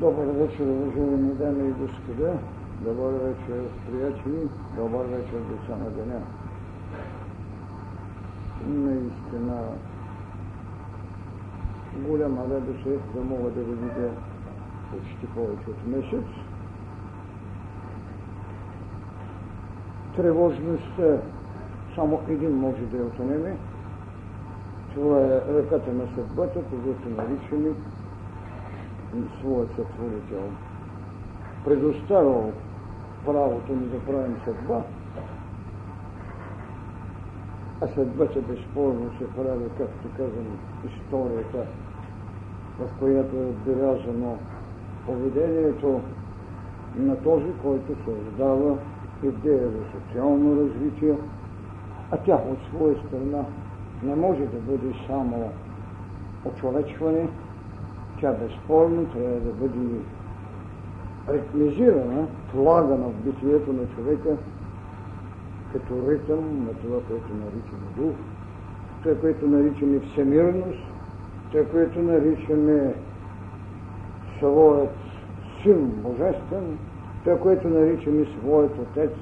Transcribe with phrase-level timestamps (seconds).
[0.00, 2.32] Добър вечер, уважаеми дами и господа.
[2.80, 4.48] Добър вечер, приятели.
[4.76, 6.20] Добър вечер, деца на деня.
[8.66, 9.62] Наистина
[12.08, 14.10] голяма радост е да мога да ви видя
[14.90, 16.26] почти повече от месец.
[20.16, 21.16] Тревожността
[21.94, 23.56] само един може да я отнеме.
[24.94, 27.74] Това е ръката на съдбата, когато наричаме
[29.40, 30.42] своят сътворител.
[31.64, 32.52] Предоставил
[33.24, 34.82] правото ни да правим съдба,
[37.80, 41.66] а съдбата безспорно се прави, както казвам, историята,
[42.78, 44.38] в която е отбелязано
[45.06, 46.00] поведението
[46.96, 48.78] на този, който създава
[49.22, 51.14] идея за социално развитие,
[52.10, 53.44] а тя от своя страна
[54.02, 55.50] не може да бъде само
[56.44, 57.28] очовечване,
[58.20, 60.00] тя безспорно трябва да бъде
[61.28, 64.36] ритмизирана, влагана в битието на човека
[65.72, 68.14] като ритъм на това, което наричаме дух,
[69.02, 70.78] това, което наричаме всемирност,
[71.50, 72.94] това, което наричаме
[74.38, 74.94] своят
[75.62, 76.78] син божествен,
[77.24, 79.12] това, което наричаме своят отец,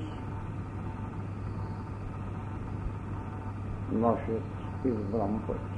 [3.92, 4.42] нашият
[4.84, 5.75] избран път.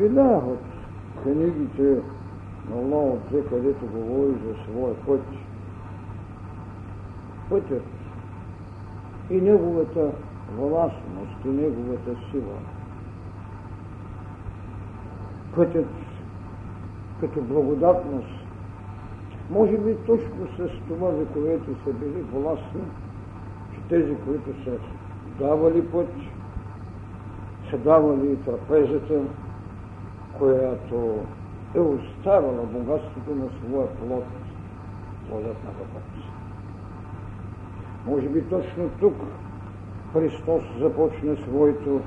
[0.00, 0.58] Една от
[1.22, 2.02] книгите
[2.70, 5.22] на Лао Цзе, където говори за своя път,
[7.48, 7.82] пътят
[9.30, 10.10] и неговата
[10.56, 12.58] властност и неговата сила.
[15.54, 15.86] Пътят
[17.20, 18.44] като благодатност.
[19.50, 22.80] Може би точно с това вековете са били властни,
[23.74, 24.78] че тези, които са
[25.38, 26.08] давали път,
[27.70, 29.20] са давали и трапезата,
[30.38, 31.18] която
[31.74, 34.24] е оставила богатството на своя плод,
[35.28, 36.02] плодът на път.
[38.06, 39.14] Може би точно тук
[40.12, 42.00] Христос започне своето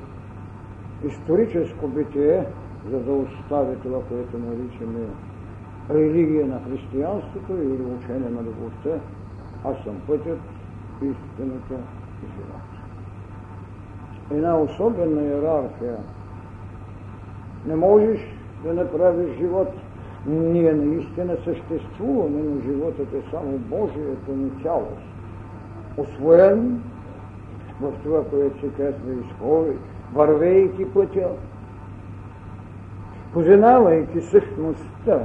[1.05, 2.45] историческо битие,
[2.91, 5.07] за да остави това, което наричаме
[5.89, 8.89] религия на християнството или учение на любовта.
[9.63, 10.39] Аз съм пътят,
[11.01, 11.73] истината
[12.23, 12.77] и живота.
[14.31, 15.97] Една особена иерархия.
[17.65, 18.19] Не можеш
[18.63, 19.69] да направиш живот.
[20.25, 25.17] Ние наистина съществуваме, но животът е само Божието ни цялост
[25.97, 26.81] освоен
[27.81, 29.77] в това, което се казва изходи,
[30.13, 31.29] вървейки пътя,
[33.33, 35.19] познавайки същността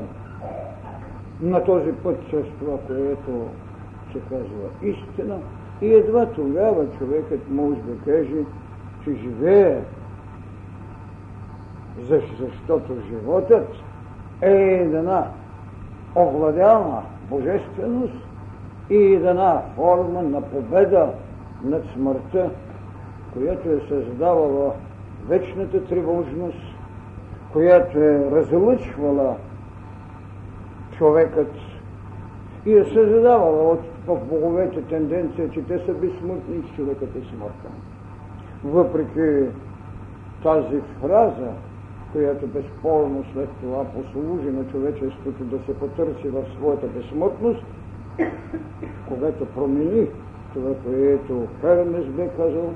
[1.41, 3.49] на този път с това, което
[4.12, 5.38] се казва истина,
[5.81, 8.44] и едва тогава човекът може да каже,
[9.04, 9.81] че живее,
[12.39, 13.69] защото животът
[14.41, 15.27] е една
[16.17, 18.15] овладяна божественост,
[18.91, 21.09] и една форма на победа
[21.65, 22.51] над смъртта,
[23.33, 24.73] която е създавала
[25.29, 26.77] вечната тревожност,
[27.53, 29.37] която е разлъчвала
[30.99, 31.53] човекът
[32.67, 37.73] и е създавала от, в боговете тенденция, че те са безсмъртни и човекът е смъртен.
[38.65, 39.49] Въпреки
[40.43, 41.49] тази фраза,
[42.12, 47.65] която безспорно след това послужи на човечеството да се потърси в своята безсмъртност,
[49.09, 50.06] когато промени
[50.55, 52.73] това, което Хермес бе казал,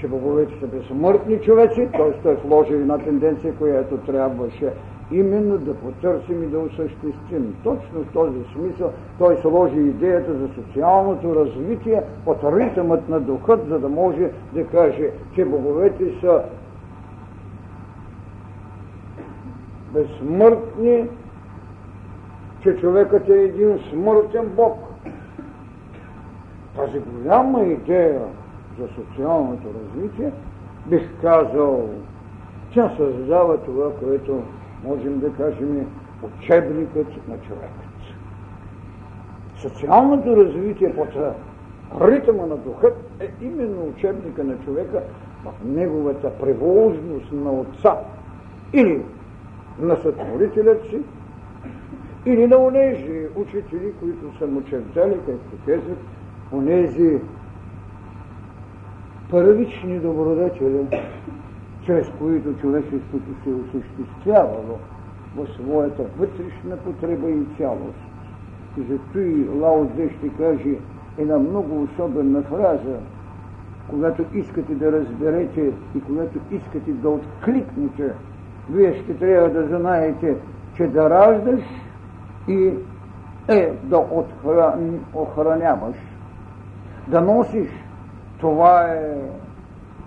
[0.00, 2.22] че боговете са безсмъртни човеци, т.е.
[2.22, 4.72] той вложи една тенденция, която трябваше
[5.12, 7.56] именно да потърсим и да осъществим.
[7.64, 13.78] Точно в този смисъл той сложи идеята за социалното развитие от ритъмът на духът, за
[13.78, 16.42] да може да каже, че боговете са
[19.92, 21.08] безсмъртни
[22.62, 24.78] че човекът е един смъртен Бог.
[26.76, 28.20] Тази голяма идея
[28.78, 30.32] за социалното развитие,
[30.86, 31.88] бих казал,
[32.74, 34.42] тя създава това, което
[34.84, 35.86] можем да кажем
[36.22, 37.88] учебникът на човекът.
[39.56, 41.08] Социалното развитие под
[42.00, 45.02] ритъма на духът е именно учебника на човека
[45.44, 47.96] в неговата превозност на отца
[48.72, 49.02] или
[49.80, 50.98] на сътворителят си,
[52.26, 54.62] или на онези учители, които са му
[55.26, 55.98] както казват,
[56.52, 57.18] онези
[59.30, 60.86] първични добродетели,
[61.86, 64.78] чрез които човечеството се е осъществявало
[65.36, 67.98] в своята вътрешна потреба и цялост.
[68.78, 70.74] И зато и Лао Дзе ще каже
[71.18, 72.96] една много особена фраза,
[73.88, 78.12] когато искате да разберете и когато искате да откликнете,
[78.70, 80.36] вие ще трябва да знаете
[80.78, 81.60] че да раждаш
[82.48, 82.72] и
[83.48, 84.04] е да
[85.14, 85.96] охраняваш.
[87.06, 87.68] Да носиш,
[88.40, 89.14] това е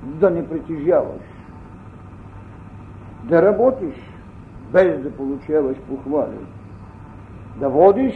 [0.03, 1.21] да не притежаваш.
[3.23, 3.95] Да работиш,
[4.71, 6.37] без да получаваш похвали.
[7.55, 8.13] Да водиш,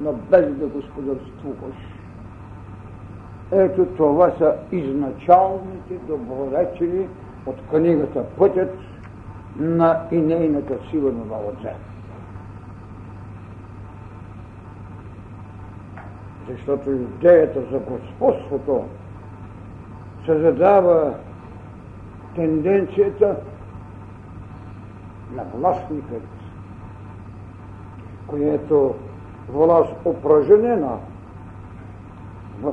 [0.00, 1.76] но без да господарствуваш.
[3.52, 7.08] Ето това са изначалните добродетели
[7.46, 8.78] от книгата Пътят
[9.56, 11.74] на и нейната сила на новата.
[16.48, 18.84] Защото идеята за господството
[20.24, 21.14] се задава
[22.34, 23.36] тенденцията
[25.32, 26.22] на властникът,
[28.26, 28.94] което
[29.48, 30.98] власт упражнена
[32.60, 32.72] в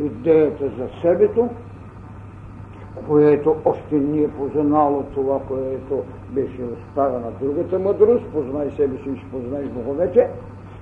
[0.00, 1.48] идеята за себето,
[3.08, 9.16] което още не е познало това, което беше оставена другата мъдрост, познай себе си и
[9.16, 10.28] ще познаеш боговете,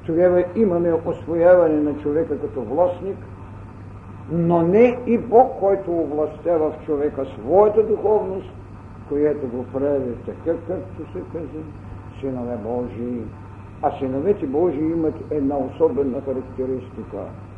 [0.07, 3.17] тогава имаме освояване на човека като властник,
[4.33, 8.51] но не и Бог, който овластява в човека своята духовност,
[9.09, 11.61] която го прави така, както се казва,
[12.21, 13.23] синове Божии.
[13.83, 17.19] А синовете Божии имат една особена характеристика–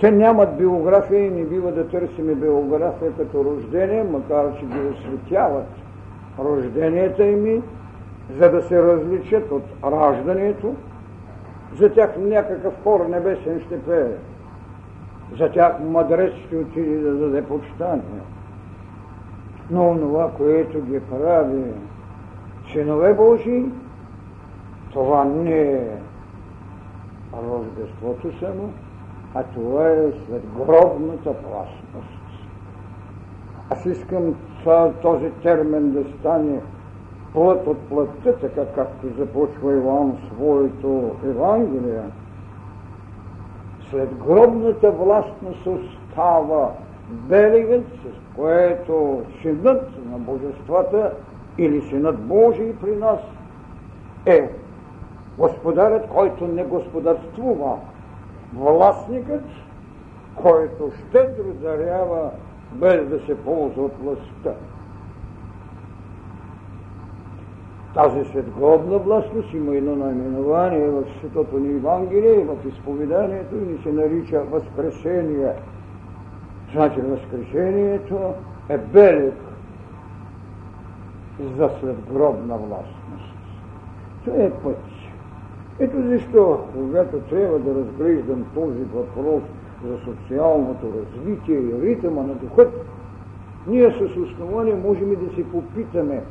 [0.00, 5.66] те нямат биография и не бива да търсиме биография като рождение, макар че ги осветяват
[6.38, 7.62] рожденията им,
[8.38, 10.74] за да се различат от раждането.
[11.78, 14.10] За тях някакъв хор небесен ще пее.
[15.38, 18.20] За тях мъдрец ще отиде да даде почитание.
[19.70, 21.62] Но това, което ги прави
[22.72, 23.64] синове Божии,
[24.92, 25.88] това не е
[27.34, 28.72] рождеството само,
[29.34, 32.20] а това е след гробната властност.
[33.70, 34.34] Аз искам
[35.02, 36.60] този термин да стане
[37.32, 42.02] плът от плътта, така както започва Иван своето Евангелие.
[43.90, 46.70] След гробната властност остава
[47.10, 51.12] белегът, с което синът на божествата
[51.58, 53.20] или синът Божий при нас
[54.26, 54.50] е
[55.38, 57.76] господарят, който не господарствува,
[58.54, 59.44] властникът,
[60.42, 62.30] който щедро дарява
[62.72, 64.52] без да се ползва от властта.
[67.94, 74.40] Тази светглобна властност има едно наименование в Светото ни Евангелие, в изповеданието и се нарича
[74.40, 75.52] Възкресение.
[76.72, 78.34] Значи Възкресението
[78.68, 79.34] е белег
[81.56, 83.34] за светгробна властност.
[84.24, 84.89] Това е път.
[85.80, 89.42] Ето защо, когато трябва да разглеждам този въпрос
[89.84, 92.86] за социалното развитие и ритъма на духът,
[93.66, 96.22] ние с основание можем и да си попитаме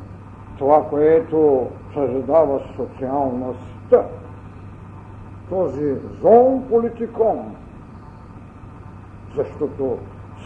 [0.57, 4.03] това, което създава социалността.
[5.49, 7.55] Този зон политикон,
[9.35, 9.97] защото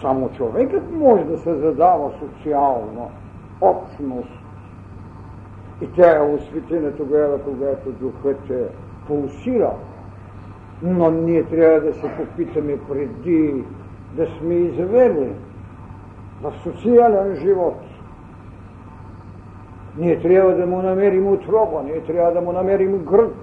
[0.01, 3.07] само човекът може да се задава социална
[3.61, 4.29] общност.
[5.81, 8.67] И тя е осветена тогава, когато духът е
[9.07, 9.71] пулсира.
[10.81, 13.63] Но ние трябва да се попитаме преди
[14.15, 15.31] да сме извели
[16.41, 17.77] в социален живот.
[19.97, 23.35] Ние трябва да му намерим отроба, ние трябва да му намерим гръд,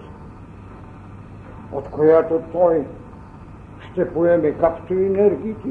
[1.73, 2.87] от която той
[3.81, 5.69] ще поеме както енергиите,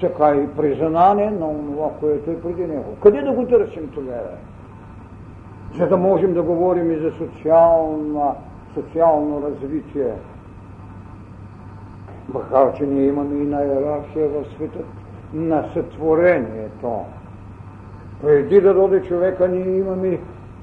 [0.00, 2.96] така и признание на това, което е преди него.
[3.02, 4.30] Къде да го търсим тогава?
[5.78, 8.34] За да можем да говорим и за социална
[8.74, 10.12] социално развитие.
[12.34, 14.78] Макар, че ние имаме и на иерархия в света
[15.34, 17.00] на сътворението.
[18.22, 20.18] Преди да доде човека, ние имаме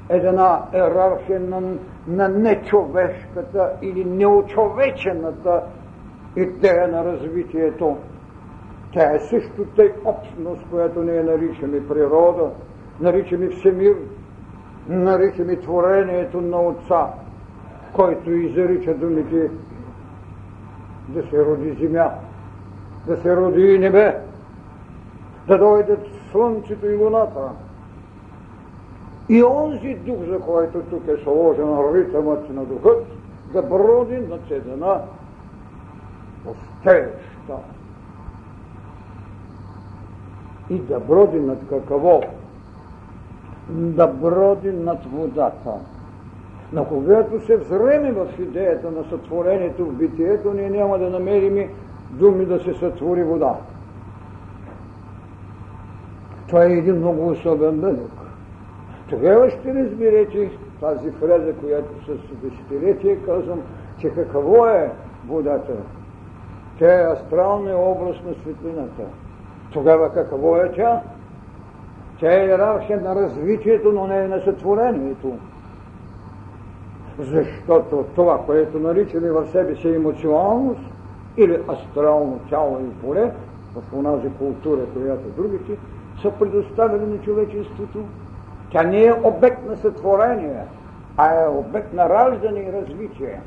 [0.10, 1.62] една иерархия на,
[2.08, 5.64] на нечовешката или неочовечената
[6.36, 7.98] идея на развитието.
[8.94, 12.50] Тя е също тъй общност, която ние наричаме природа,
[13.00, 13.96] наричаме всемир,
[14.88, 17.08] наричаме творението на Отца
[17.94, 19.50] който изрича думите
[21.08, 22.12] да се роди земя,
[23.08, 24.16] да се роди и небе,
[25.48, 27.50] да дойдат слънцето и луната.
[29.30, 33.06] И онзи дух, за който тук е сложен ритъмът на духът,
[33.54, 35.02] да броди над една
[36.44, 37.58] пустеща.
[40.70, 42.22] И да броди над какво?
[43.70, 45.74] Да броди над водата.
[46.74, 51.70] Но когато се взреме в идеята на сътворението в битието, ние няма да намерим
[52.12, 53.56] думи да се сътвори вода.
[56.48, 58.12] Това е един много особен белег.
[59.10, 63.62] Тогава ще разберете тази фраза, която с десетилетие казвам,
[63.98, 64.92] че какво е
[65.28, 65.74] водата?
[66.80, 69.04] Тя е астралния образ на светлината.
[69.72, 71.02] Тогава какво е тя?
[72.20, 75.38] Тя е иерархия на развитието, но не е на сътворението.
[77.20, 80.82] Защото това, което наричаме в себе си емоционалност
[81.38, 83.32] или астрално тяло и поле,
[83.76, 85.78] в онази култура, която другите
[86.22, 88.00] са предоставили на човечеството,
[88.72, 90.64] тя не е обект на сътворение,
[91.18, 93.42] а е обект на раждане и развитие.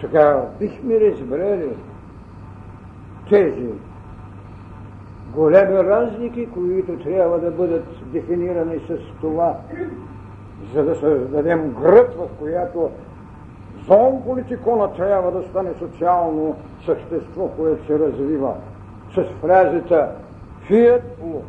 [0.00, 1.76] Така бихме разбрали
[3.30, 3.68] тези
[5.34, 9.56] големи разлики, които трябва да бъдат дефинирани с това,
[10.74, 12.90] за да създадем гръд, в която
[13.86, 18.54] зон политикона трябва да стане социално същество, което се развива
[19.14, 20.10] с фразата
[20.68, 21.42] Fiat Lux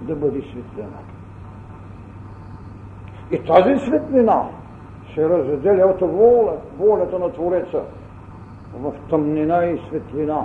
[0.00, 0.98] да бъде светлина.
[3.30, 4.44] И тази светлина
[5.14, 7.80] се разделя от воля, волята на Твореца
[8.74, 10.44] в тъмнина и светлина.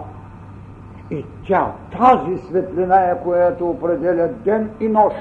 [1.12, 5.18] И тя, тази светлина е, която определя ден и нощ.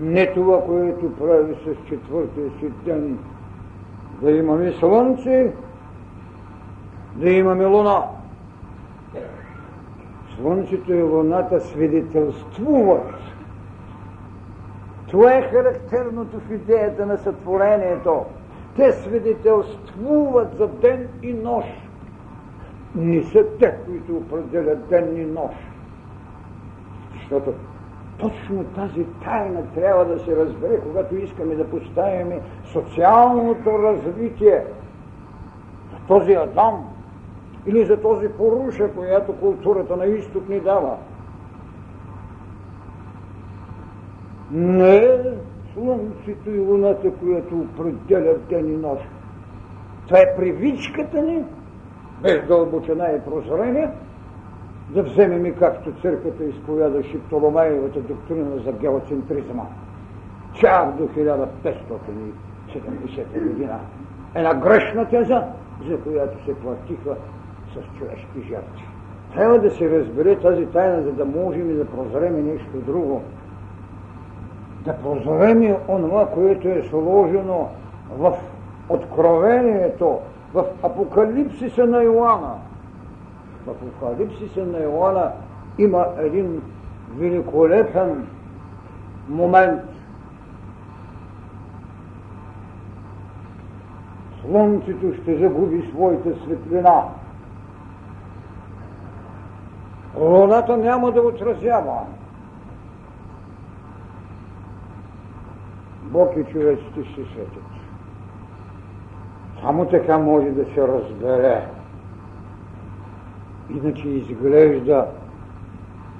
[0.00, 3.18] Не това, което прави с четвъртия си ден.
[4.22, 5.52] Да имаме слънце,
[7.14, 8.02] да имаме луна.
[10.36, 13.14] Слънцето и луната свидетелствуват.
[15.10, 18.24] Това е характерното в идеята на сътворението.
[18.76, 21.68] Те свидетелствуват за ден и нощ.
[22.94, 25.56] Не са те, които определят ден и нощ.
[27.14, 27.52] Защото
[28.20, 32.32] точно тази тайна трябва да се разбере, когато искаме да поставим
[32.64, 34.64] социалното развитие
[35.92, 36.84] за този Адам
[37.66, 40.96] или за този поруша, която културата на изток ни дава.
[44.50, 45.18] Не е
[45.74, 49.02] слънцето и луната, която определят ден и нощ.
[50.06, 51.44] Това е привичката ни,
[52.22, 53.90] без дълбочина и прозрение,
[54.90, 59.62] да вземем и както църквата изповядаше Птоломеевата доктрина за геоцентризма.
[60.54, 63.78] Чак до 1570 година.
[64.34, 65.42] Една грешна теза,
[65.88, 67.16] за която се платиха
[67.72, 68.84] с човешки жертви.
[69.34, 73.22] Трябва да се разбере тази тайна, за да можем и да прозреме нещо друго.
[74.84, 77.68] Да прозреме онова, което е сложено
[78.18, 78.34] в
[78.88, 80.18] откровението,
[80.54, 82.54] в апокалипсиса на Иоанна.
[83.66, 85.32] В апокалипсиса на Иоанна
[85.78, 86.62] има един
[87.16, 88.26] великолепен
[89.28, 89.82] момент.
[94.40, 97.04] Слънцето ще загуби своята светлина.
[100.18, 102.00] Луната няма да отразява.
[106.02, 107.62] Бог и човеците ще светят.
[109.60, 111.79] Само така може да се разбере.
[113.74, 115.06] Иначе изглежда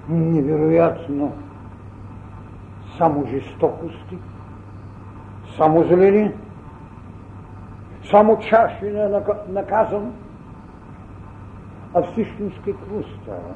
[0.08, 1.32] невероятно
[2.98, 4.18] само жестокости,
[5.56, 6.32] само зелени,
[8.10, 10.12] само чаши на наказан,
[11.94, 13.54] а всъщност какво става?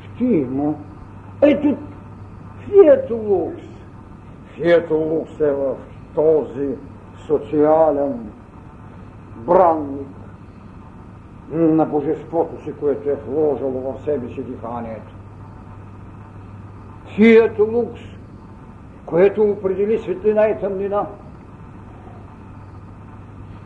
[0.00, 0.74] Ще има.
[1.42, 1.76] Ето,
[2.58, 3.64] Фието Лукс.
[4.54, 5.76] Фието Лукс е в
[6.14, 6.68] този
[7.26, 8.30] социален
[9.36, 10.15] бранник
[11.52, 15.14] на божеството си, което е вложило в себе си диханието.
[17.06, 18.00] Фието Лукс,
[19.06, 21.06] което определи светлина и тъмнина.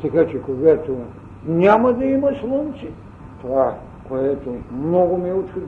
[0.02, 0.96] Така че когато
[1.46, 2.86] няма да има слънце,
[3.40, 3.74] това,
[4.08, 5.64] което много ме учат,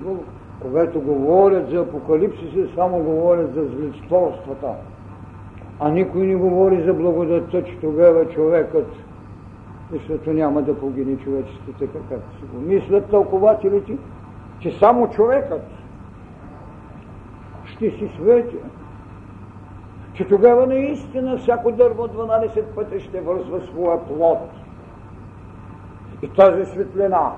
[0.60, 4.68] когато говорят за апокалипсиса, само говорят за зличторствата
[5.84, 8.86] а никой не говори за благодатта, че тогава човекът,
[9.92, 13.96] защото няма да погине човечеството така, както си го мислят тълкователите,
[14.58, 15.62] че само човекът
[17.64, 18.56] ще си свети.
[20.14, 24.38] Че тогава наистина всяко дърво 12 пъти ще вързва своя плод.
[26.22, 27.32] И тази светлина,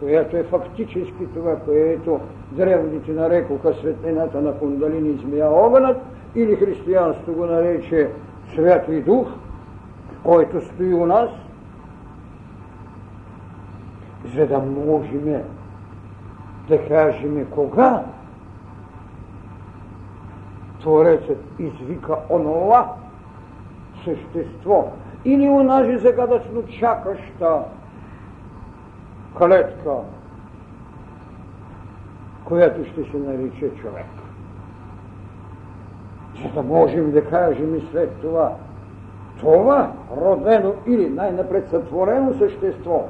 [0.00, 2.20] която е фактически това, което
[2.52, 5.96] древните нарекоха светлината на кундалини змия огънът,
[6.34, 8.10] или християнство го нарече
[8.54, 9.28] Святли Дух,
[10.24, 11.30] който стои у нас,
[14.34, 15.42] за да можем
[16.68, 18.02] да кажем кога
[20.80, 22.94] Творецът извика онова
[24.04, 24.88] същество
[25.24, 27.62] или онази загадъчно чакаща
[29.38, 29.94] клетка,
[32.44, 34.06] която ще се нарича човек.
[36.42, 38.52] За да можем да кажем и след това,
[39.40, 43.04] това родено или най-напред сътворено същество,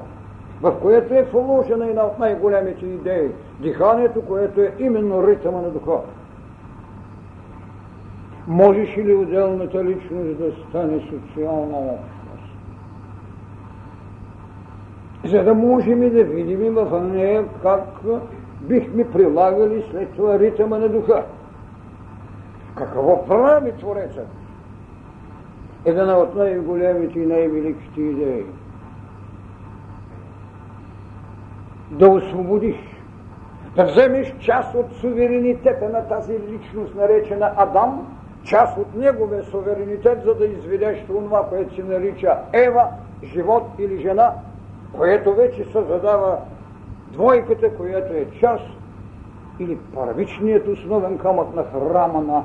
[0.63, 5.99] в което е вложена една от най-големите идеи, диханието, което е именно ритъма на духа.
[8.47, 12.19] Можеш ли отделната личност да стане социална общност?
[15.25, 17.85] За да можем и да видим в нея как
[18.61, 21.25] бихме прилагали след това ритъма на духа.
[22.75, 24.29] Какво прави Творецът?
[25.85, 28.45] Една от най-големите и най-великите идеи.
[31.91, 32.77] Да освободиш,
[33.77, 40.35] да вземеш част от суверенитета на тази личност, наречена Адам, част от неговия суверенитет, за
[40.35, 42.87] да изведеш това, което се нарича Ева,
[43.23, 44.33] живот или жена,
[44.93, 46.39] което вече създава
[47.13, 48.65] двойката, която е част
[49.59, 52.43] или първичният основен камък на храма на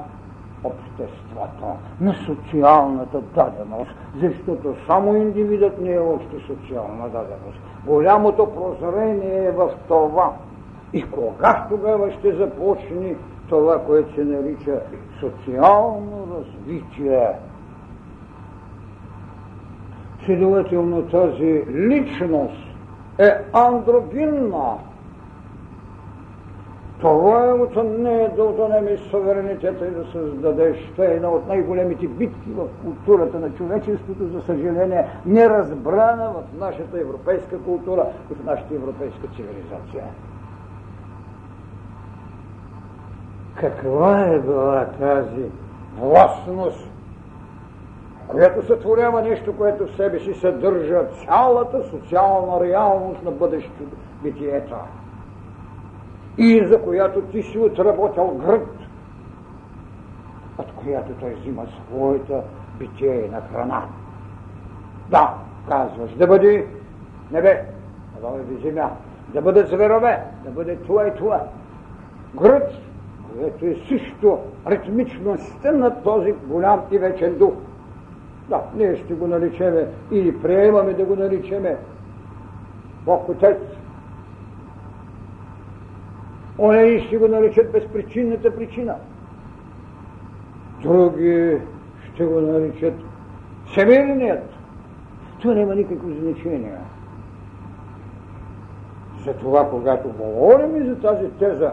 [0.64, 1.66] обществото,
[2.02, 7.62] на социалната даденост, защото само индивидът не е още социална даденост.
[7.86, 10.34] Голямото прозрение е в това.
[10.94, 13.16] И кога тогава ще започне
[13.50, 14.82] това, което се нарича
[15.20, 17.28] социално развитие?
[20.26, 22.68] Следователно тази личност
[23.20, 24.78] е андрогинна,
[27.04, 30.78] това е нея да отнемеш суверенитета и да създадеш.
[30.92, 37.00] Това е една от най-големите битки в културата на човечеството, за съжаление, неразбрана в нашата
[37.00, 40.04] европейска култура в нашата европейска цивилизация.
[43.56, 45.46] Каква е била тази
[46.00, 46.90] властност,
[48.28, 53.84] която сътворява нещо, което в себе си съдържа цялата социална реалност на бъдещето
[54.24, 54.76] битието?
[56.38, 58.68] И за която ти си отработил гръб,
[60.58, 62.42] от която той взима своята
[62.80, 63.86] битие на храна.
[65.10, 65.34] Да,
[65.70, 66.68] казваш, да бъде
[67.32, 67.66] небе,
[68.22, 68.90] да бъде земя,
[69.34, 71.44] да бъдат зверове, да бъде това и това.
[72.36, 72.64] Гръб,
[73.34, 77.54] което е също ритмичността на този голям и вечен дух.
[78.50, 81.78] Да, ние ще го наричеме или приемаме да го наричеме
[83.06, 83.58] Бог Отец,
[86.60, 88.96] Онези ще го наричат безпричинната причина.
[90.82, 91.58] Други
[92.14, 92.94] ще го наричат
[93.66, 94.50] всемирният.
[95.42, 96.78] Това няма никакво значение.
[99.26, 101.72] Затова, когато говорим и за тази теза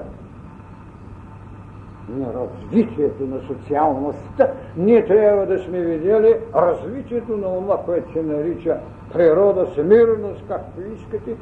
[2.09, 8.77] на развитието на социалността, ние трябва да сме видели развитието на това, което се нарича
[9.13, 11.37] природа, всемирност, както искате,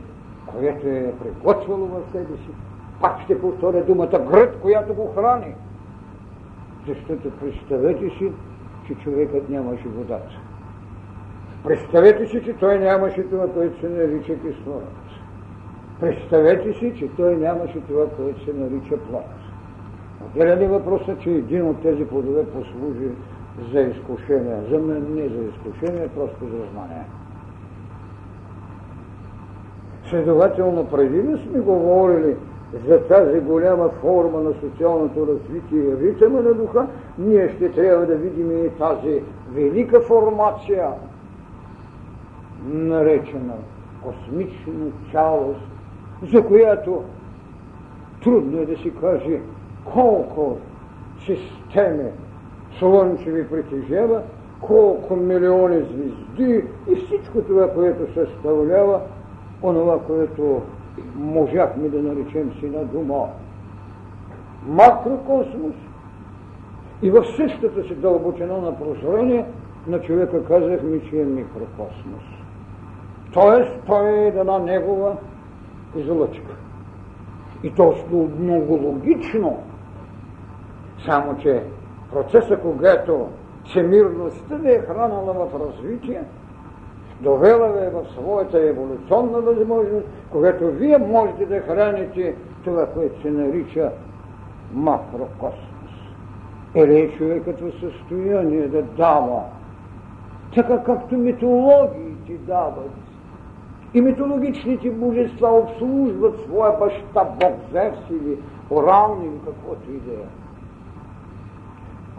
[0.47, 2.51] което е приготвило в себе си
[3.01, 5.55] пак ще повторя думата гръд, която го храни.
[6.89, 8.33] Защото представете си,
[8.87, 10.41] че човекът нямаше водата.
[11.65, 14.83] Представете си, че той нямаше това, което се нарича кислород.
[16.01, 19.25] Представете си, че той нямаше това, което се нарича плод.
[20.27, 23.09] Отделен е въпросът, че един от тези плодове послужи
[23.73, 24.57] за изкушение.
[24.71, 27.05] За мен не за изкушение, просто за знание.
[30.11, 32.37] Следователно, преди да сме говорили
[32.89, 36.87] за тази голяма форма на социалното развитие и ритъма на духа,
[37.19, 40.89] ние ще трябва да видим и тази велика формация,
[42.67, 43.55] наречена
[44.03, 45.61] космична цялост,
[46.33, 47.03] за която
[48.23, 49.41] трудно е да си каже
[49.93, 50.59] колко
[51.27, 52.11] системи
[52.79, 54.23] слънчеви притежава,
[54.61, 59.01] колко милиони звезди и всичко това, което съставлява
[59.63, 60.63] онова, което
[61.19, 63.29] можахме да наречем си на дума
[64.67, 65.75] макрокосмос
[67.03, 69.47] и в същата си дълбочина на прозрение
[69.87, 72.23] на човека казахме, че е микрокосмос.
[73.33, 75.17] Тоест, той е една негова
[75.97, 76.57] излъчка.
[77.63, 77.95] И то
[78.39, 79.59] много логично,
[81.07, 81.63] само че
[82.13, 83.29] процеса, когато
[83.65, 86.23] всемирността ви е хранала в развитие,
[87.21, 93.31] довела ви е в своята еволюционна възможност, когато вие можете да храните това, което се
[93.31, 93.91] нарича
[94.73, 95.63] макрокосмос.
[96.75, 99.43] Или е човекът в състояние да дава,
[100.55, 102.91] така както митологиите дават.
[103.95, 108.39] И митологичните божества обслужват своя баща, Бог Зевс или
[108.71, 110.27] Оран или каквото и да е.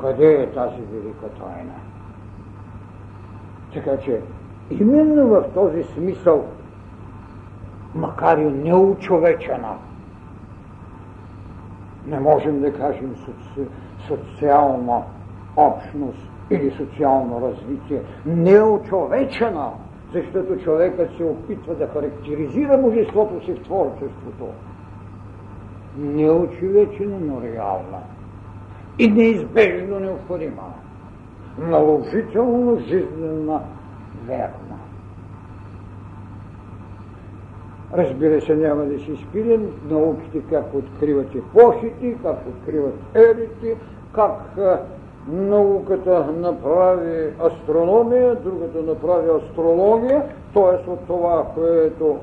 [0.02, 1.74] Къде е тази велика тайна?
[3.74, 4.22] Така че
[4.72, 6.46] Именно в този смисъл,
[7.96, 9.76] макар и неучовечена,
[12.08, 13.70] Не можем да кажем соци...
[14.08, 15.02] социална
[15.58, 18.02] общност или социално развитие.
[18.26, 19.70] Неочовечена,
[20.14, 24.46] защото човекът се опитва да характеризира божеството си в творчеството.
[25.98, 28.00] Неочовечена, но реална.
[29.00, 30.74] И неизбежно необходима.
[31.58, 33.62] Наложително жизнена
[34.28, 34.59] верна.
[37.94, 43.78] Разбира се, няма да си спирим науките как откриват епохите, как откриват ерите,
[44.16, 44.58] как
[45.28, 50.24] науката направи астрономия, другата направи астрология,
[50.54, 50.90] т.е.
[50.90, 52.18] от това, което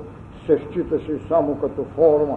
[0.46, 2.36] се считаше само като форма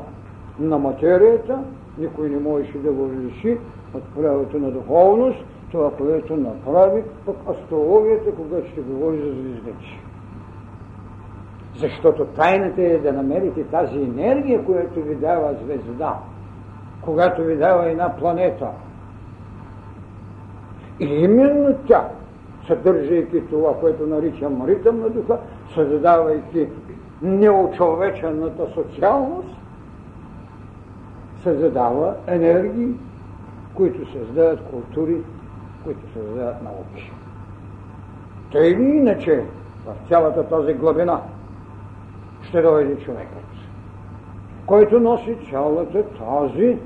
[0.59, 1.59] на материята,
[1.97, 3.57] никой не можеше да го лиши
[3.93, 5.39] от правото на духовност,
[5.71, 10.08] това, което направи пък астрологията, когато ще говори за звездите.
[11.79, 16.15] Защото тайната е да намерите тази енергия, която ви дава звезда,
[17.01, 18.67] когато ви дава една планета.
[20.99, 22.07] И именно тя,
[22.67, 25.37] съдържайки това, което наричам ритъм на духа,
[25.73, 26.67] създавайки
[27.21, 29.55] неочовечената социалност,
[31.43, 32.93] създава енергии,
[33.73, 35.17] които създават култури,
[35.83, 37.11] които създават науки.
[38.51, 39.43] Тъй или иначе,
[39.85, 41.21] в цялата тази главина
[42.49, 43.45] ще дойде човекът,
[44.65, 46.77] който носи цялата тази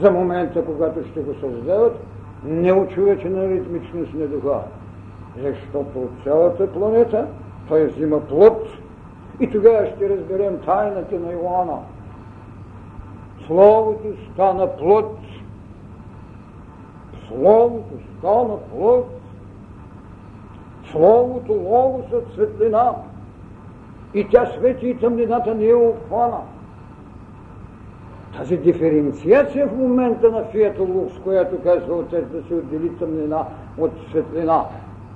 [0.00, 1.96] за момента, когато ще го създават,
[2.44, 4.60] неочовечена ритмичност на духа.
[5.42, 7.26] Защото от цялата планета
[7.68, 8.66] той взима плод
[9.40, 11.78] и тогава ще разберем тайната на Иоанна.
[13.46, 15.18] Словото стана плод.
[17.28, 19.06] Словото стана плод.
[20.90, 22.94] Словото логосът светлина.
[24.14, 26.40] И тя свети и тъмнината не е обхвана.
[28.36, 33.44] Тази диференциация в момента на Фието Лукс, която казва отец да се отдели тъмнина
[33.78, 34.64] от светлина,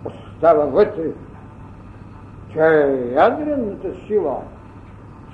[0.05, 1.11] остава вътре.
[2.55, 4.37] Тя е ядрената сила,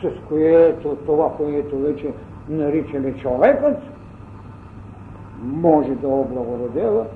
[0.02, 2.12] с което това, което вече
[2.48, 3.78] наричаме човекът,
[5.42, 7.06] може да облагородява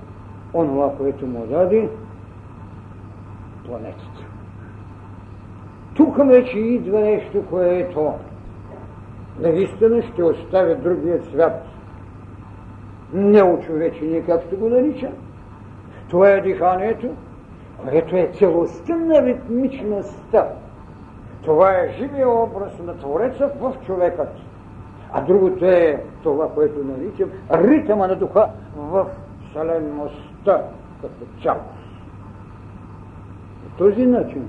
[0.55, 1.89] онова, което му даде
[3.67, 4.32] планетата.
[6.03, 8.13] Тук вече идва нещо, което
[9.41, 11.65] наистина ще оставя другия свят
[13.13, 15.11] неочовечение, както го нарича.
[16.11, 17.09] Това е диханието,
[17.83, 20.49] което е целостта на ритмичността.
[21.45, 24.33] Това е живия образ на Твореца в човекът.
[25.13, 29.07] А другото е това, което наричам ритъма на духа в
[29.51, 30.63] вселенността
[31.03, 31.83] като цялост.
[33.63, 34.49] По този начин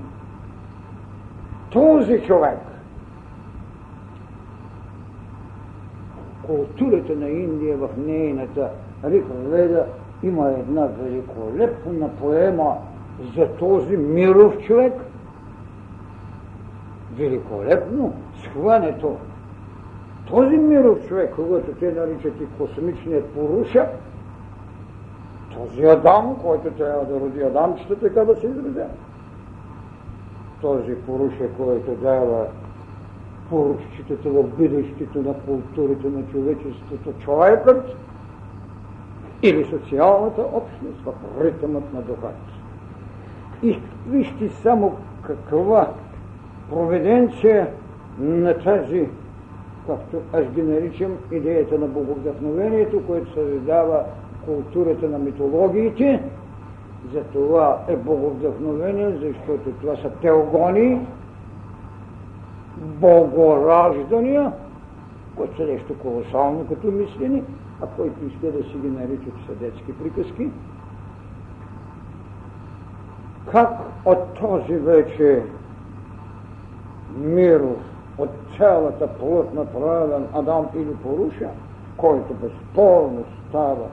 [1.74, 2.58] този човек
[6.46, 8.70] културата на Индия в нейната
[9.04, 9.86] Рикведа
[10.22, 12.76] има една великолепна поема
[13.36, 14.92] за този миров човек.
[17.16, 19.16] Великолепно схването.
[20.26, 23.88] Този миров човек, когато те наричат и космичният поруша,
[25.54, 28.88] този Адам, който трябва да роди Адамчета, така да се изразява
[30.64, 32.46] този поруша, който дава
[33.50, 37.96] поруччетата в бъдещето на културите на човечеството, човекът
[39.42, 42.36] или социалната общност в ритъмът на духът.
[43.62, 45.92] И вижте само каква
[46.70, 47.68] проведенция
[48.18, 49.08] на тази,
[49.86, 54.04] както аз ги наричам, идеята на боговдъхновението, което създава
[54.46, 56.22] културата на митологиите,
[57.12, 61.06] за това е боговдъхновение, защото това са теогони,
[62.76, 64.52] богораждания,
[65.36, 67.42] които са нещо колосално като мислени,
[67.82, 70.48] а който иска да си ги наричат са детски приказки.
[73.52, 73.70] Как
[74.04, 75.42] от този вече
[77.16, 77.78] миров,
[78.18, 81.48] от цялата плът направен Адам или Поруша,
[81.96, 83.86] който безспорно става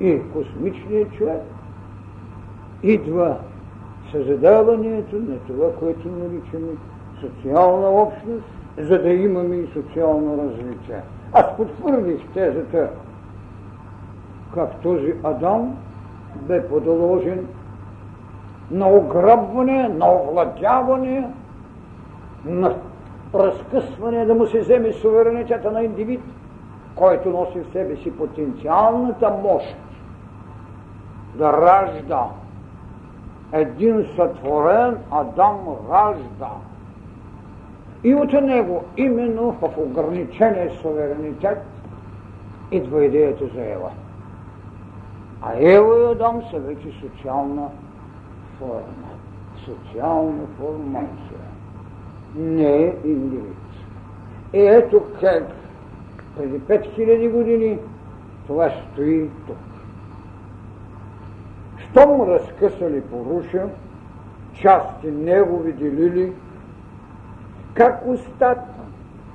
[0.00, 1.42] и космичният човек,
[2.82, 3.36] идва
[4.12, 6.72] създаването на това, което наричаме
[7.20, 8.44] социална общност,
[8.78, 11.02] за да имаме и социално развитие.
[11.32, 12.90] Аз потвърдих тезата,
[14.54, 15.76] как този Адам
[16.36, 17.46] бе подложен
[18.70, 21.28] на ограбване, на овладяване,
[22.44, 22.74] на
[23.34, 26.20] разкъсване, да му се вземе суверенитета на индивид,
[26.94, 29.76] който носи в себе си потенциалната мощ
[31.34, 32.26] да ражда
[33.52, 35.58] един сътворен Адам
[35.90, 36.50] ражда.
[38.04, 41.58] И от него, именно в ограничения суверенитет,
[42.70, 43.90] идва идеята за Ева.
[45.42, 47.68] А Ева и Адам са вече социална
[48.58, 49.12] форма,
[49.64, 51.46] социална формация,
[52.36, 53.56] не е индивид.
[54.52, 55.44] И ето как
[56.36, 57.78] преди 5000 години
[58.46, 59.56] това стои тук.
[61.92, 63.68] Щом разкъсали поруша,
[64.54, 66.32] части негови делили,
[67.74, 68.82] как устата,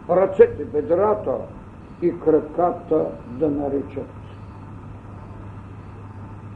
[0.10, 1.36] ръцете, бедрата
[2.02, 4.08] и краката да наричат.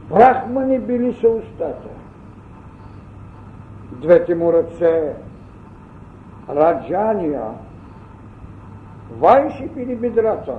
[0.08, 1.88] Брахмани били са устата.
[3.92, 5.14] Двете му ръце,
[6.48, 7.44] раджания,
[9.18, 10.54] вайши били бедрата,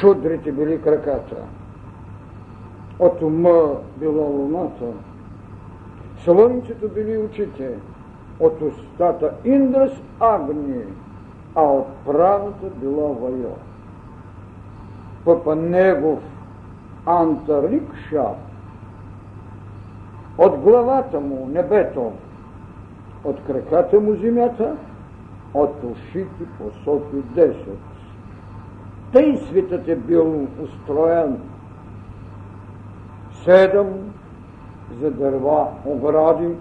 [0.00, 1.36] шудрите били краката,
[2.98, 4.86] от ума била луната,
[6.24, 7.74] слънцето били очите,
[8.40, 10.82] от устата Индрас Агни,
[11.54, 13.54] а от правата била Вайо.
[15.24, 16.20] Пъпа негов
[17.06, 18.24] Антарикша,
[20.38, 22.12] от главата му небето,
[23.24, 24.76] от краката му земята,
[25.54, 27.54] от ушите посоки 10.
[29.12, 31.38] Тъй светът е бил устроен.
[33.44, 34.12] Седем
[35.00, 36.54] за дърва огради,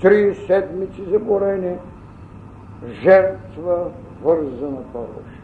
[0.00, 1.78] три седмици за горене,
[2.88, 3.90] жертва
[4.22, 5.42] вързана поруша.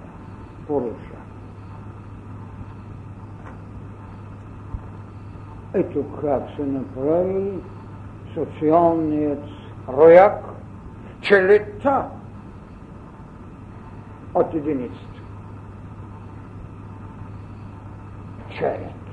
[0.67, 1.15] поруша.
[5.75, 7.59] Ето как се направи
[8.35, 9.45] социалният
[9.89, 10.45] рояк,
[11.21, 12.05] челета
[14.35, 15.21] от единицата.
[18.51, 19.04] Челет.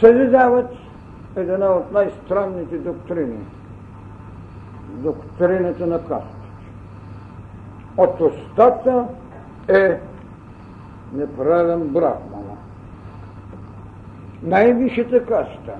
[0.00, 0.70] Създават
[1.36, 3.38] една от най-странните доктрини.
[4.88, 6.26] Доктрината на кастата.
[7.96, 9.04] От устата
[9.68, 10.00] е
[11.12, 12.56] неправен брахмана.
[14.42, 15.72] Най-висшата каста,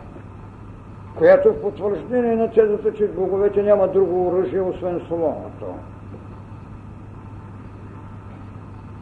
[1.18, 5.66] която е в потвърждение на тезата, че боговете няма друго оръжие, освен словото.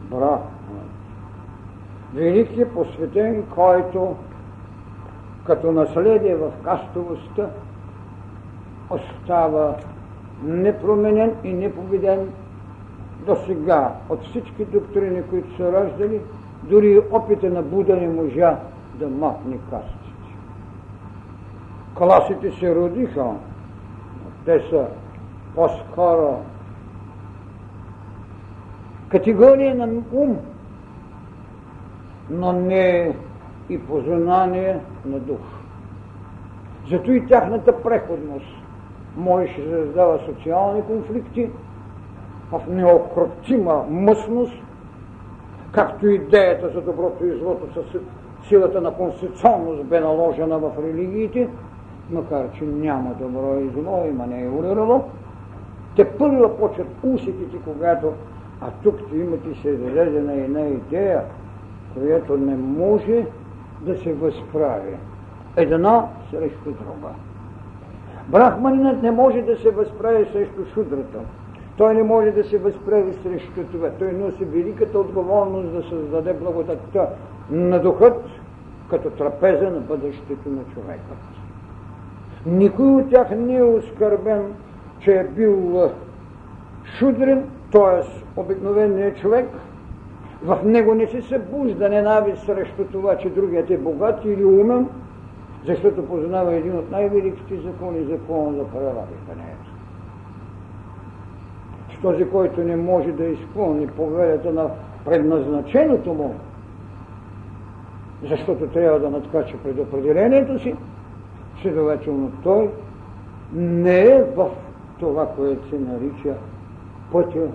[0.01, 0.89] Брахман.
[2.13, 4.15] Великият посветен, който
[5.49, 7.49] като наследие в кастовостта
[8.89, 9.75] остава
[10.43, 12.29] непроменен и непобеден
[13.25, 16.21] до сега от всички доктрини, които са раждали,
[16.63, 18.57] дори опита на Буда не можа
[18.95, 20.35] да махне кастите.
[21.95, 23.25] Класите се родиха,
[24.45, 24.85] те са
[25.55, 26.41] по-скоро
[29.09, 30.37] категория на ум,
[32.29, 33.15] но не
[33.69, 35.39] и познание на дух.
[36.89, 38.47] Зато и тяхната преходност
[39.17, 41.49] можеше да създава социални конфликти
[42.51, 44.53] в неокротима мъсност,
[45.71, 47.99] както идеята за доброто и злото с
[48.47, 51.49] силата на конституционност бе наложена в религиите,
[52.11, 55.03] макар че няма добро и зло, има не е урирало,
[55.95, 58.13] те първо почват усетите, когато
[58.61, 61.23] а тук имате се изрезена една идея,
[61.93, 63.25] която не може
[63.81, 64.97] да се възправи.
[65.57, 67.13] Една срещу друга.
[68.27, 71.19] Брахманинът не може да се възправи срещу шудрата.
[71.77, 73.89] Той не може да се възправи срещу това.
[73.99, 77.07] Той носи великата отговорност да създаде благодатта
[77.51, 78.25] на духът
[78.89, 81.13] като трапеза на бъдещето на човека.
[82.45, 84.53] Никой от тях не е оскърбен,
[84.99, 85.89] че е бил
[86.97, 88.39] шудрен, т.е.
[88.39, 89.45] обикновеният човек–
[90.43, 94.87] в него не се събужда ненавист срещу това, че другият е богат или умен,
[95.65, 98.63] защото познава един от най-великите закони, закона за.
[101.97, 104.69] С този, който не може да изпълни повелята на
[105.05, 106.35] предназначеното му,
[108.23, 110.75] защото трябва да надкача предопределението си,
[111.61, 112.69] следователно той
[113.53, 114.49] не е в
[114.99, 116.33] това, което се нарича
[117.11, 117.47] пътя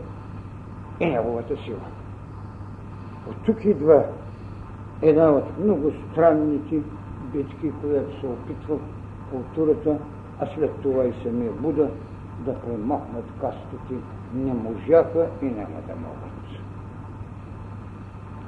[1.01, 1.79] и неговата сила.
[3.31, 4.05] От тук идва
[5.03, 6.83] една от много странните
[7.33, 8.79] битки, която се опитва
[9.31, 9.97] културата,
[10.41, 11.89] а след това и самия Буда
[12.39, 13.95] да премахнат кастите.
[14.35, 16.35] Не можаха и няма да могат.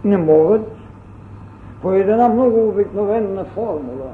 [0.05, 0.73] Не могат
[1.83, 4.11] по една много обикновена формула.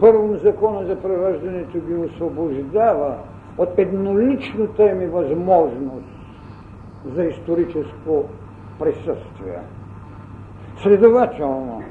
[0.00, 3.14] Първо закона за прераждането ги освобождава
[3.58, 6.06] от едноличната им възможност
[7.14, 8.24] за историческо
[8.80, 9.58] присъствие.
[10.82, 11.82] Следователно,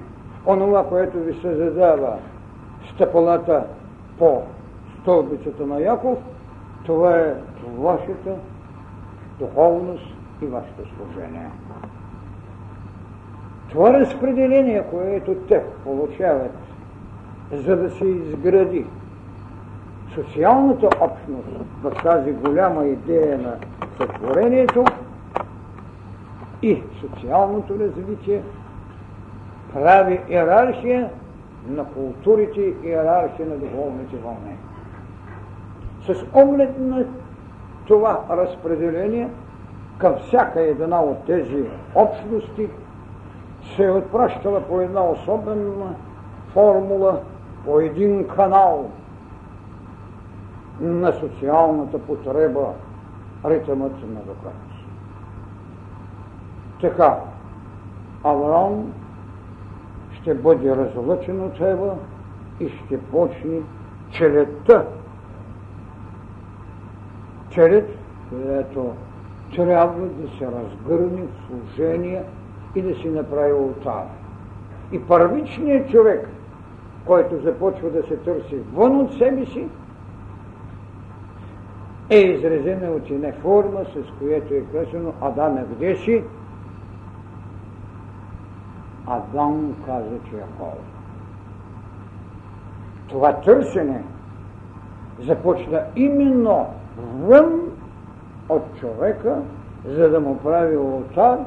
[0.46, 2.18] онова, което ви се задава
[2.94, 3.64] стъпалата
[4.20, 4.42] по
[5.02, 6.18] стълбицата на Яков,
[6.86, 7.34] това е
[7.78, 8.36] вашата
[9.40, 10.06] духовност
[10.42, 11.50] и вашето служение.
[13.70, 16.58] Това разпределение, което те получават,
[17.52, 18.86] за да се изгради
[20.16, 21.48] социалната общност
[21.84, 23.56] в тази голяма идея на
[23.98, 24.86] сътворението
[26.62, 28.44] и социалното развитие,
[29.74, 31.10] прави иерархия
[31.68, 34.58] на културите и иерархия на духовните вълни.
[36.02, 37.06] С оглед на
[37.88, 39.30] това разпределение
[39.98, 41.64] към всяка една от тези
[41.96, 42.70] общности
[43.76, 45.96] се е отпращала по една особена
[46.54, 47.20] формула,
[47.66, 48.90] по един канал
[50.80, 52.68] на социалната потреба,
[53.46, 54.69] ритъмът на духът.
[56.82, 57.20] Така,
[58.24, 58.94] Авраам
[60.12, 61.96] ще бъде разлъчен от Ева
[62.60, 63.62] и ще почне
[64.10, 64.86] челетта.
[67.50, 67.90] Челет,
[68.30, 68.94] която
[69.56, 72.24] трябва да се разгърне в служение
[72.76, 74.04] и да си направи ултар.
[74.92, 76.30] И първичният човек,
[77.06, 79.68] който започва да се търси вън от себе си,
[82.10, 86.24] е изразена от една форма, с която е казано Адаме, где си?
[89.10, 90.74] Адам каза, че е хол.
[93.08, 94.04] Това търсене
[95.20, 96.66] започна именно
[97.22, 97.62] вън
[98.50, 99.42] от човека,
[99.86, 101.40] за да му прави ултар,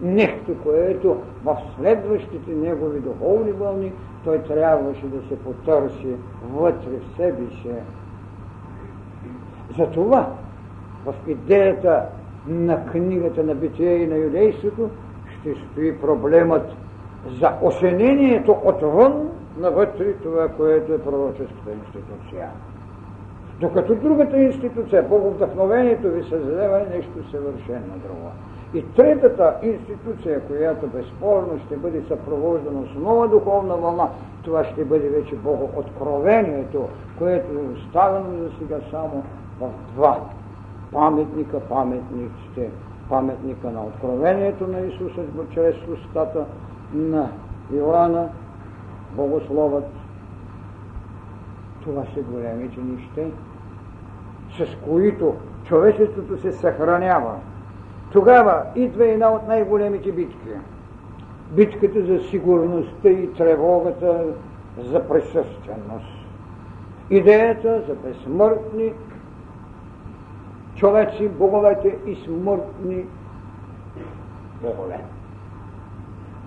[0.00, 3.92] нещо, което в следващите негови духовни вълни
[4.24, 6.16] той трябваше да се потърси
[6.52, 7.70] вътре в себе си.
[9.78, 10.32] Затова
[11.06, 12.06] в идеята
[12.46, 14.90] на книгата на битие и на юдейството
[15.40, 16.76] ще стои проблемът
[17.40, 19.28] за осенението отвън
[19.58, 22.50] навътре това, което е пророческата институция.
[23.60, 28.30] Докато другата институция, Боговдъхновението ви създава нещо съвършено друго.
[28.74, 34.08] И третата институция, която безспорно ще бъде съпровождана с нова духовна вълна,
[34.42, 39.24] това ще бъде вече Богооткровението, което е оставено за сега само
[39.60, 40.20] в два
[40.92, 42.70] паметника, паметниците,
[43.08, 45.22] паметника на откровението на Исуса
[45.54, 46.44] чрез устата
[46.92, 47.30] на
[47.74, 48.28] Иоанна,
[49.12, 49.88] Богословът.
[51.82, 53.26] Това са големите нища,
[54.50, 57.34] с които човечеството се съхранява.
[58.12, 60.48] Тогава идва една от най-големите битки.
[61.50, 64.24] Битката за сигурността и тревогата
[64.78, 66.26] за присъственост.
[67.10, 68.92] Идеята за безсмъртни
[70.74, 73.04] човеци, боговете и смъртни
[74.62, 75.00] богове.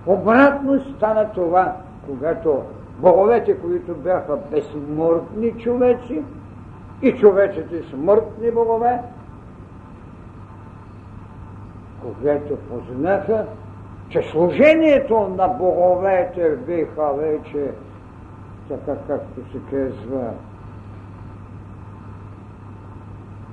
[0.06, 2.64] Обратно стана това, когато
[2.98, 6.24] боговете, които бяха безсмъртни човеци
[7.02, 9.00] и човеците смъртни богове,
[12.02, 13.46] когато познаха,
[14.10, 17.72] че служението на боговете биха вече,
[18.70, 20.32] така както се казва,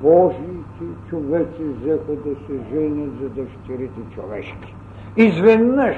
[0.02, 4.74] Божиите човеци взеха да се женят за дъщерите човешки.
[5.16, 5.96] Изведнъж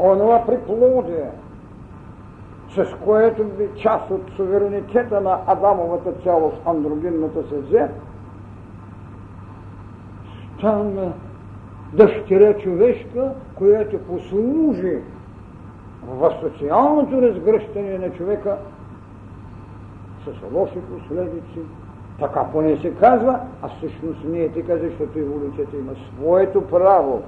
[0.00, 1.30] онова приплодие,
[2.70, 7.88] с което би част от суверенитета на Адамовата цялост, андрогинната се взе,
[10.58, 11.12] стана
[11.92, 14.98] дъщеря човешка, която послужи
[16.06, 18.56] в социалното разгръщане на човека
[20.24, 21.60] с лоши последици.
[22.18, 27.22] Така поне се казва, а всъщност не е така, защото еволюцията има своето право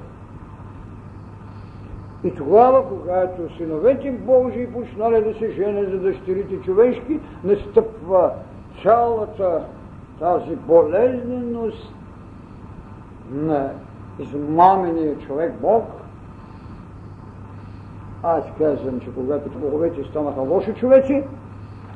[2.25, 8.31] и тогава, когато синовете Божии почнали да се женят за дъщерите човешки, настъпва
[8.83, 9.65] цялата
[10.19, 11.95] тази болезненост
[13.31, 13.71] на
[14.19, 15.85] измамения човек Бог.
[18.23, 21.25] Аз казвам, че когато боговете станаха лоши човеци,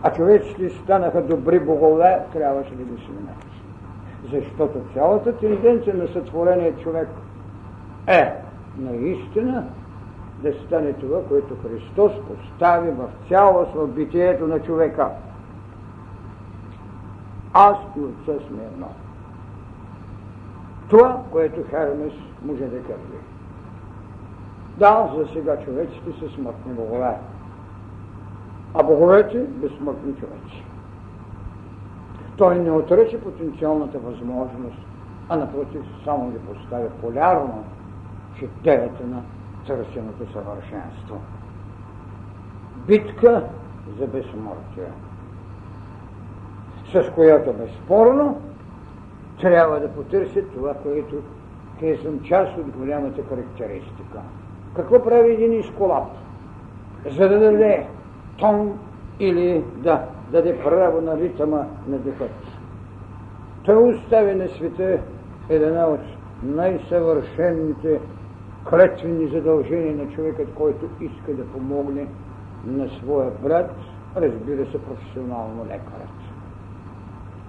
[0.02, 3.44] а човеците станаха добри богове, трябваше да ги сменят.
[4.32, 7.08] Защото цялата тенденция на сътворения човек
[8.06, 8.32] е
[8.78, 9.64] наистина
[10.44, 15.08] да стане това, което Христос постави в цялост в битието на човека.
[17.52, 18.88] Аз и Отца сме едно.
[20.88, 23.20] Това, което Хермес може да каже.
[24.78, 27.14] Да, за сега човеците са смъртни богове,
[28.74, 30.64] а боговете безсмъртни човеци.
[32.36, 34.78] Той не отрече потенциалната възможност,
[35.28, 37.64] а напротив само ги поставя полярно
[38.34, 39.22] в идеята на
[39.66, 41.20] търсеното съвършенство.
[42.86, 43.44] Битка
[43.98, 44.90] за безсмъртие,
[46.92, 48.40] с която безспорно
[49.40, 51.22] трябва да потърсят това, което
[51.80, 54.18] Те съм част от голямата характеристика.
[54.76, 56.08] Какво прави един изколап?
[57.06, 57.86] За да даде
[58.36, 58.78] тон
[59.20, 62.30] или да даде право на ритъма на духът.
[63.64, 64.98] Той остави на света
[65.48, 66.00] една от
[66.42, 68.00] най-съвършенните
[68.70, 72.06] клетвени задължения на човекът, който иска да помогне
[72.66, 73.74] на своя брат,
[74.16, 76.14] разбира се, професионално лекарът.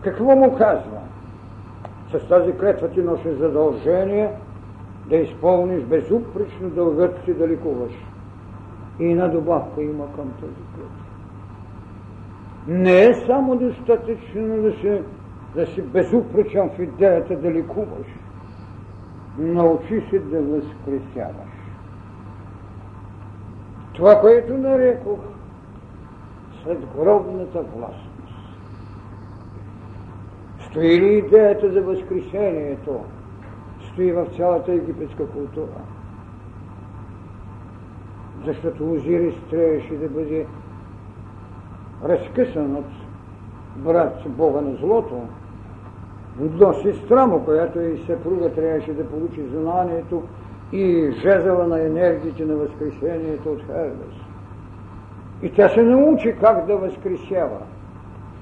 [0.01, 0.99] Какво му казва?
[2.11, 4.32] С тази клетва ти носи задължение
[5.09, 7.93] да изпълниш безупречно дългът си да ликуваш.
[8.99, 11.05] И една добавка има към тази клетва.
[12.68, 15.03] Не е само достатъчно да, се,
[15.55, 18.07] да си безупречен в идеята да ликуваш.
[19.38, 21.55] Научи се да възкресяваш.
[23.93, 25.19] Това, което нарекох
[26.63, 28.09] след гробната власт.
[30.69, 32.99] Стои ли идеята за възкресението?
[33.91, 35.81] Стои в цялата египетска култура.
[38.45, 40.47] Защото Озирис трябваше да бъде
[42.03, 42.86] разкъсан от
[43.75, 45.21] брат Бога на злото,
[46.39, 50.23] но сестра му, която е и съпруга, трябваше да получи знанието
[50.71, 54.15] и жезела на енергиите на възкресението от Хермес.
[55.41, 57.59] И тя се научи как да възкресява.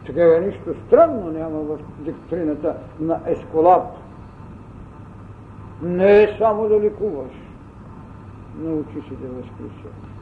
[0.05, 3.83] Тогава нищо странно няма в доктрината на Есколап.
[5.81, 7.33] Не е само да ликуваш.
[8.59, 10.13] Научи си да възкресяваш.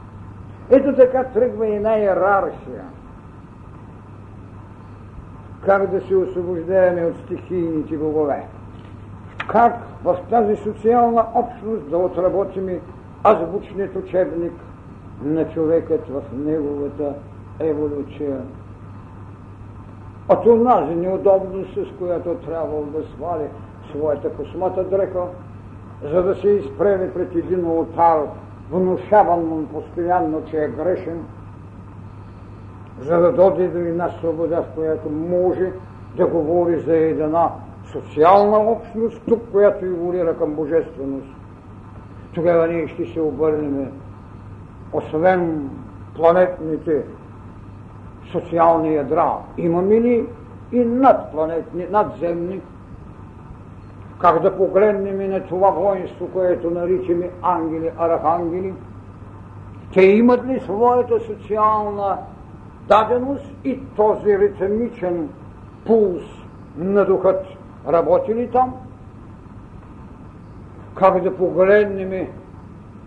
[0.70, 2.84] Ето така тръгва една иерархия.
[5.66, 8.46] Как да се освобождаваме от стихийните богове.
[9.48, 12.80] Как в тази социална общност да отработим
[13.24, 14.52] азбучният учебник
[15.24, 17.14] на човекът в неговата
[17.60, 18.36] еволюция
[20.28, 23.44] от онази неудобност, с която трябвало да свали
[23.90, 25.22] своята космата дреха,
[26.02, 28.18] за да се изпреми пред един ултар,
[28.70, 31.24] внушаван му постоянно, че е грешен,
[33.02, 35.72] за да доди до една свобода, в която може
[36.16, 37.50] да говори за една
[37.92, 41.28] социална общност, тук, която еволюира към божественост.
[42.34, 43.92] Тогава ние ще се обърнем,
[44.92, 45.70] освен
[46.16, 47.02] планетните
[48.32, 49.32] социални ядра.
[49.58, 50.26] Имаме ли
[50.72, 52.60] и надпланетни, надземни?
[54.20, 58.74] Как да погледнем и на това воинство, което наричаме ангели, архангели?
[59.94, 62.18] Те имат ли своята социална
[62.88, 65.28] даденост и този ритмичен
[65.86, 66.22] пулс
[66.76, 67.44] на духът
[67.88, 68.74] работи ли там?
[70.94, 72.28] Как да погледнем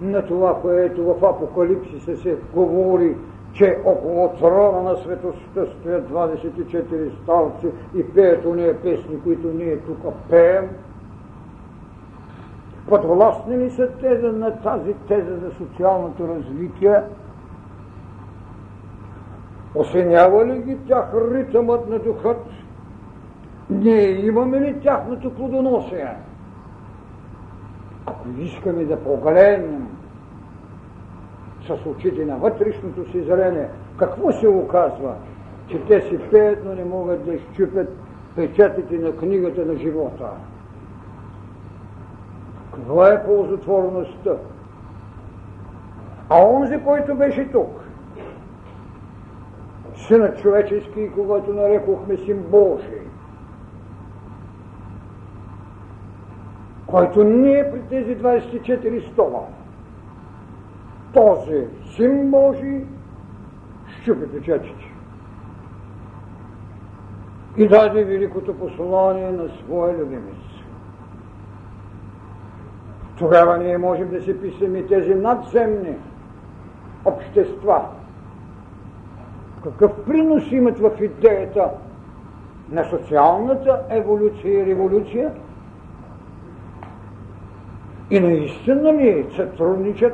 [0.02, 3.16] на това, което в Апокалипсиса се говори
[3.56, 10.14] че около трона на светостта стоят 24 старци и пеят уния песни, които ние тук
[10.30, 10.70] пеем.
[12.88, 17.02] Подвластни ли са те на тази теза за социалното развитие?
[19.76, 22.46] Осенява ли ги тях ритъмът на духът?
[23.70, 26.16] Ние имаме ли тяхното плодоносие?
[28.06, 29.88] Ако искаме да погледнем
[31.68, 33.70] с очите на вътрешното си зрение.
[33.98, 35.14] Какво се оказва?
[35.68, 37.98] Че те си пеят, но не могат да изчупят
[38.36, 40.30] печатите на книгата на живота.
[42.76, 44.32] Каква е ползотворността?
[46.30, 47.85] А онзи, който беше тук,
[49.96, 53.02] синът човечески, когато нарекохме син Божий,
[56.88, 59.42] който не е при тези 24 стола,
[61.14, 62.86] този син Божий
[64.02, 64.92] щупи печатите
[67.58, 70.36] и даде великото послание на своя любимец.
[73.18, 75.96] Тогава ние можем да си писаме тези надземни
[77.06, 77.86] общества.
[79.66, 81.70] Какъв принос имат в идеята
[82.72, 85.32] на социалната еволюция и революция?
[88.10, 90.14] И наистина ли сътрудничат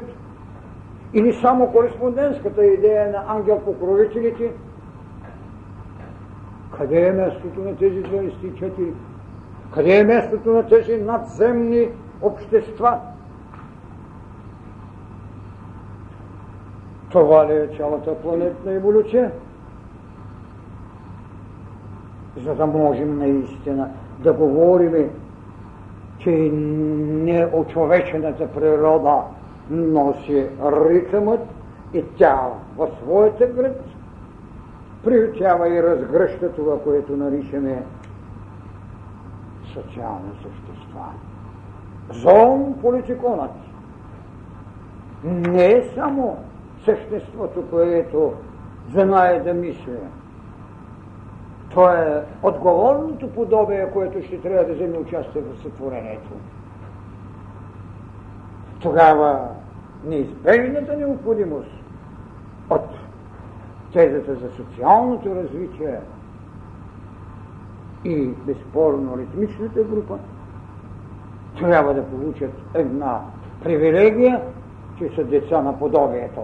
[1.13, 4.51] или само кореспондентската идея на ангел-покровителите,
[6.77, 8.93] къде е мястото на тези 24?
[9.73, 11.89] Къде е мястото на тези надземни
[12.21, 12.99] общества?
[17.11, 19.31] Това ли е цялата планетна еволюция?
[22.37, 23.89] За да можем наистина
[24.19, 25.09] да говорим,
[26.19, 29.21] че неочовечената природа
[29.69, 31.39] носи ритъмът
[31.93, 32.47] и тя
[32.77, 33.83] в своята гръд
[35.03, 37.83] приютява и разгръща това, което наричаме
[39.73, 41.05] социални същества.
[42.11, 43.51] Зон политиконът
[45.23, 46.37] не е само
[46.85, 48.33] съществото, което
[48.93, 49.97] знае да мисля.
[51.73, 56.31] То е отговорното подобие, което ще трябва да вземе участие в сътворението.
[58.81, 59.47] Тогава
[60.05, 61.71] неизбежната необходимост
[62.69, 62.89] от
[63.93, 65.99] тезата за социалното развитие
[68.05, 70.17] и безспорно ритмичната група
[71.59, 73.21] трябва да получат една
[73.63, 74.41] привилегия,
[74.97, 76.41] че са деца на подобието.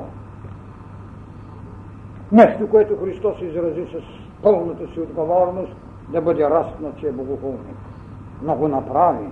[2.31, 4.01] Нещо, което Христос изрази с
[4.43, 5.75] пълната си отговорност
[6.09, 7.77] да бъде растнат, че е богохулник.
[8.41, 9.25] Но го направи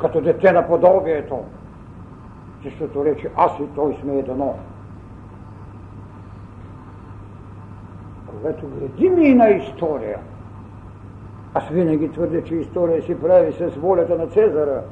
[0.00, 1.38] като дете на подобието,
[2.64, 4.54] защото рече аз и той сме едно.
[8.26, 10.18] Когато градим и на история,
[11.54, 14.82] аз винаги твърдя, че история се прави с волята на Цезара,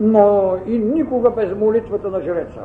[0.00, 2.62] но и никога без молитвата на жреца.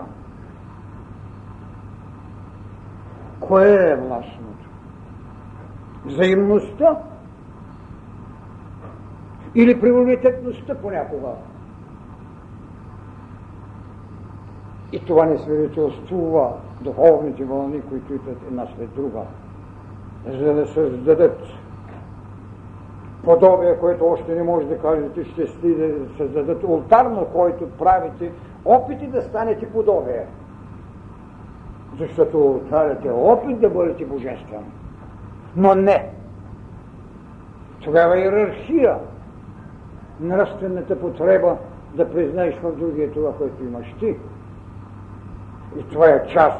[3.47, 4.69] Кое е властното?
[6.05, 6.97] Взаимността
[9.55, 11.29] или приоритетността понякога?
[14.91, 19.21] И това не свидетелствува духовните вълни, които идват една след друга,
[20.27, 21.39] за да създадат
[23.23, 28.31] подобие, което още не може да кажете, ще стиде да създадат ултарно, който правите
[28.65, 30.27] опити да станете подобие.
[31.99, 34.63] Защото ултарът е опит да бъдете божествен.
[35.55, 36.09] Но не.
[37.83, 38.97] Тогава иерархия,
[40.19, 41.57] нравствената потреба
[41.93, 44.15] да признаеш в другия това, което имаш ти.
[45.79, 46.59] И това е част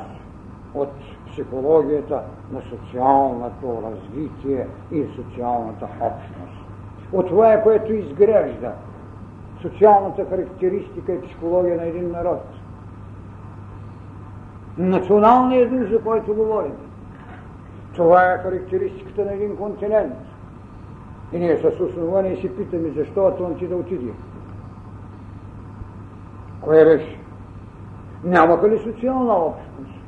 [0.74, 0.90] от
[1.32, 2.22] психологията
[2.52, 6.64] на социалното развитие и социалната общност.
[7.14, 8.74] От това е, което изгражда
[9.62, 12.42] социалната характеристика и психология на един народ.
[14.78, 16.74] Националният дух, за който говорим.
[17.96, 20.14] Това е характеристиката на един континент.
[21.34, 24.12] И ние с основание си питаме, защо Атлантида отиде.
[26.62, 27.20] Кое беше?
[28.24, 30.00] Нямаха ли социална общност?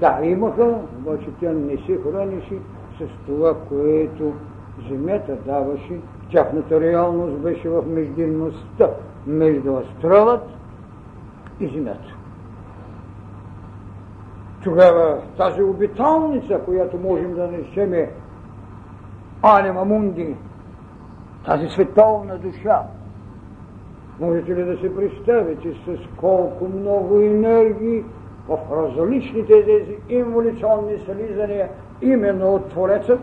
[0.00, 2.58] Да, имаха, обаче тя не се хранише
[2.98, 4.32] с това, което
[4.88, 6.00] земята даваше,
[6.30, 8.90] тяхната реалност беше в междинността
[9.26, 10.42] между астралът
[11.60, 12.15] и земята.
[14.66, 18.10] Тогава тази обиталница, която можем да несеме
[19.42, 20.36] Анема Мунди,
[21.44, 22.82] тази световна душа,
[24.20, 28.04] можете ли да се представите с колко много енергии
[28.48, 31.68] в различните тези инволюционни слизания
[32.02, 33.20] именно от Творецът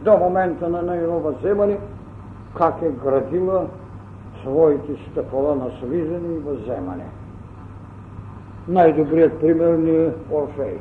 [0.00, 1.78] до момента на нейно въземане,
[2.56, 3.66] как е градила
[4.42, 7.04] своите стъпала на слизане и въземане.
[8.68, 10.78] Най-добрият пример ни е Орфей.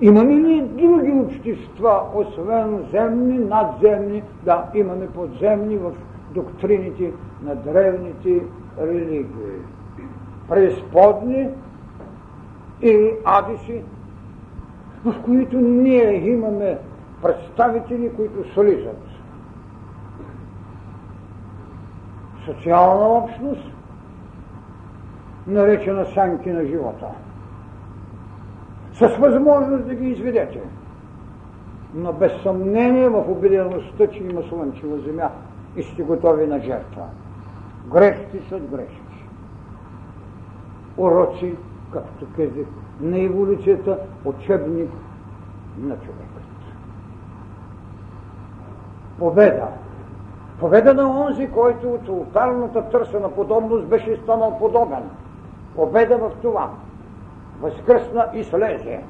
[0.00, 4.22] Имаме ли други общества, освен земни, надземни?
[4.44, 5.92] Да, имаме подземни в
[6.34, 7.12] доктрините
[7.42, 8.42] на древните
[8.80, 9.26] религии.
[10.48, 11.48] Преизподни
[12.82, 13.82] и адиси,
[15.04, 16.78] в които ние имаме
[17.22, 19.02] представители, които слизат.
[22.44, 23.72] Социална общност,
[25.48, 27.06] наречена санки на живота.
[28.92, 30.60] С възможност да ги изведете.
[31.94, 35.30] Но без съмнение в убедеността, че има слънчева земя
[35.76, 37.02] и сте готови на жертва.
[37.86, 39.24] Грешки са грешки.
[40.96, 41.54] Уроци,
[41.92, 42.66] както казах,
[43.00, 44.90] на еволюцията, учебник
[45.78, 46.38] на човекът.
[49.18, 49.66] Победа.
[50.60, 55.02] Победа на онзи, който от ултарната търсена подобност беше станал подобен.
[55.78, 56.70] Победа в това.
[57.60, 59.00] Възкръсна и слезе.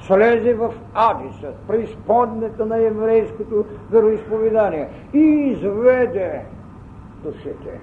[0.00, 6.44] Слезе в Адиса, преизподнята на еврейското вероисповедание и изведе
[7.22, 7.80] душите.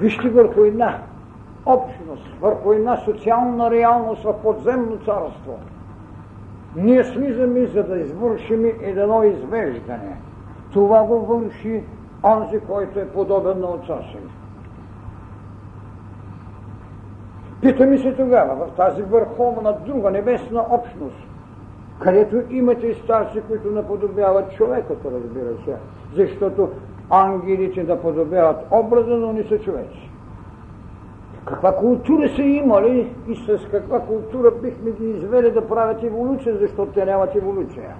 [0.00, 0.98] Вижте върху една
[1.66, 5.58] общност, върху една социална реалност в подземно царство.
[6.76, 10.16] Ние слизаме, за да извършим едно извеждане.
[10.72, 11.82] Това го върши
[12.24, 14.18] онзи, който е подобен на отца си.
[17.60, 21.26] Питаме се тогава, в тази върховна друга небесна общност,
[22.00, 25.76] където имате старци, които наподобяват човекът, разбира се,
[26.14, 26.68] защото
[27.10, 30.08] ангелите да подобяват образа, но не са човеци
[31.48, 36.92] каква култура са имали и с каква култура бихме ги извели да правят еволюция, защото
[36.92, 37.94] те нямат еволюция.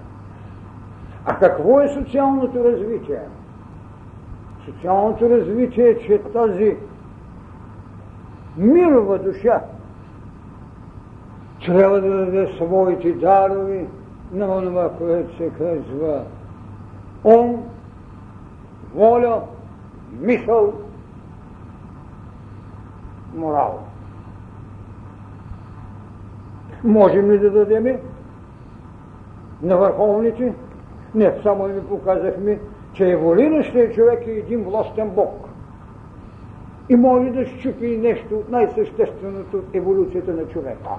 [1.25, 3.21] А какво е социалното развитие?
[4.65, 6.77] Социалното развитие е, че тази
[8.59, 9.61] мирова душа
[11.65, 13.87] трябва да даде своите дарови
[14.31, 16.23] на това, което се казва
[17.23, 17.63] ум,
[18.95, 19.41] воля,
[20.19, 20.73] мисъл,
[23.35, 23.79] морал.
[26.83, 27.97] Можем ли да дадем
[29.61, 30.53] на върховните?
[31.15, 32.59] Не, само ми показахме,
[32.93, 35.48] че еволиращият човек е един властен бог.
[36.89, 40.89] И може да щупи нещо от най-същественото от еволюцията на човека.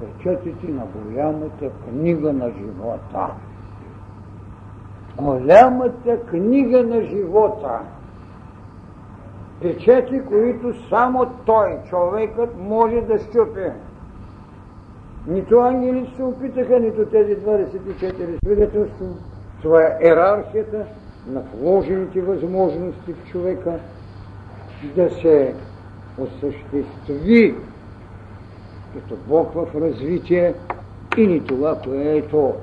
[0.00, 3.30] Пречетите на голямата книга на живота.
[5.16, 7.80] Голямата книга на живота.
[9.60, 13.70] Печети, които само той, човекът, може да щупи.
[15.26, 19.06] Нито ангелите се опитаха, нито тези 24 свидетелства.
[19.62, 20.86] Това е ерархията
[21.26, 23.78] на вложените възможности в човека
[24.94, 25.54] да се
[26.18, 27.54] осъществи
[28.94, 30.54] като Бог в развитие
[31.16, 32.54] и ни това, което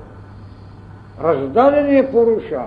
[1.22, 2.62] раздадения поруша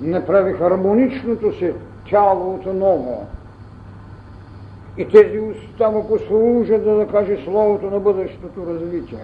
[0.00, 1.72] направи хармоничното си
[2.10, 3.26] тяло отново.
[4.96, 9.18] И тези уста му послужат да, да каже словото на бъдещото развитие.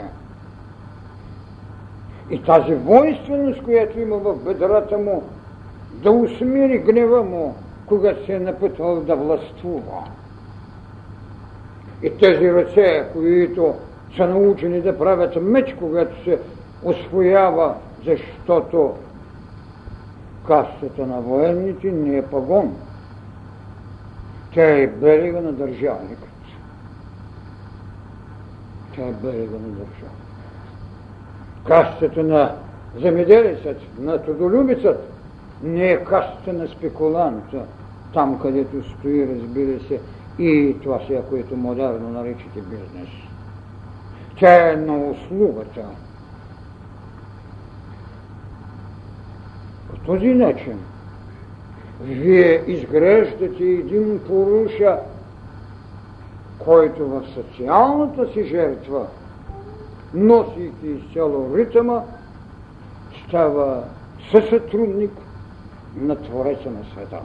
[2.31, 5.23] И тази воинственост, която има в бедрата му,
[5.91, 7.55] да усмири гнева му,
[7.87, 10.05] когато се е напътвал да властвува.
[12.03, 13.75] И тези ръце, които
[14.17, 16.41] са научени да правят меч, когато се
[16.83, 18.95] освоява, защото
[20.47, 22.77] кастата на военните не е пагон.
[24.53, 26.29] Тя е берега на държавникът.
[28.95, 30.30] Тя е берега на държавникът.
[31.67, 32.57] Кастата на
[33.01, 35.11] земеделецът, на трудолюбицът,
[35.63, 37.63] не е кастата на спекуланта,
[38.15, 40.01] там където стои, разбира се,
[40.39, 43.09] и това сега, което модерно наричате бизнес.
[44.39, 45.85] Тя е на услугата.
[49.91, 50.79] По този начин
[52.03, 54.99] вие изграждате един поруша,
[56.59, 59.07] който в социалната си жертва,
[60.15, 62.01] носейки изцяло ритъма,
[63.27, 63.85] става
[64.31, 65.13] съсътрудник
[66.01, 67.21] на Твореца на света.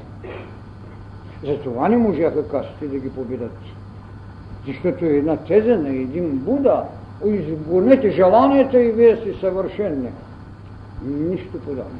[1.43, 3.57] Затова не можаха кастите да ги победат.
[4.67, 6.83] Защото една теза на един Буда,
[7.25, 10.09] изборнете желанията и вие си съвършенни.
[11.05, 11.99] Нищо подобно.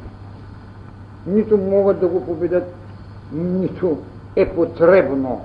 [1.28, 2.76] Нито могат да го победят,
[3.34, 3.98] нито
[4.36, 5.42] е потребно.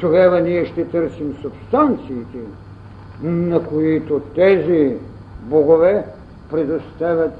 [0.00, 2.38] Тогава ние ще търсим субстанциите,
[3.22, 4.96] на които тези
[5.42, 6.04] богове
[6.50, 7.32] предоставят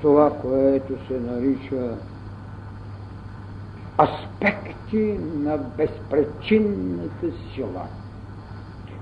[0.00, 1.96] това, което се нарича
[4.00, 7.82] аспекти на безпречинната сила.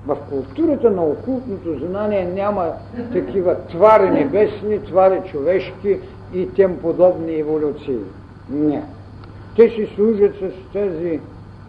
[0.07, 2.72] В културата на окултното знание няма
[3.12, 6.01] такива твари небесни, твари човешки
[6.34, 7.99] и тем подобни еволюции.
[8.51, 8.84] Не.
[9.57, 11.20] Те си служат с тези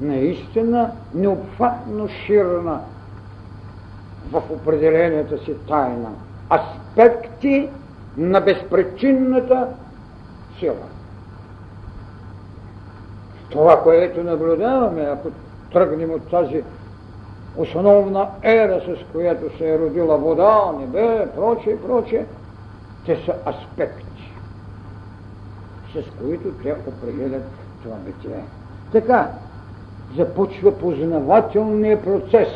[0.02, 2.82] наистина необхватно ширна
[4.32, 6.10] в определенията си тайна.
[6.52, 7.70] Аспекти
[8.18, 9.68] на безпричинната
[10.60, 10.76] сила.
[13.50, 15.28] Това, което наблюдаваме, ако
[15.72, 16.64] тръгнем от тази
[17.58, 22.26] основна ера, с която се е родила вода, небе, проче, проче,
[23.06, 24.34] те са аспекти,
[25.94, 27.44] с които те определят
[27.84, 28.44] това битие.
[28.92, 29.32] Така,
[30.18, 32.50] започва познавателният процес.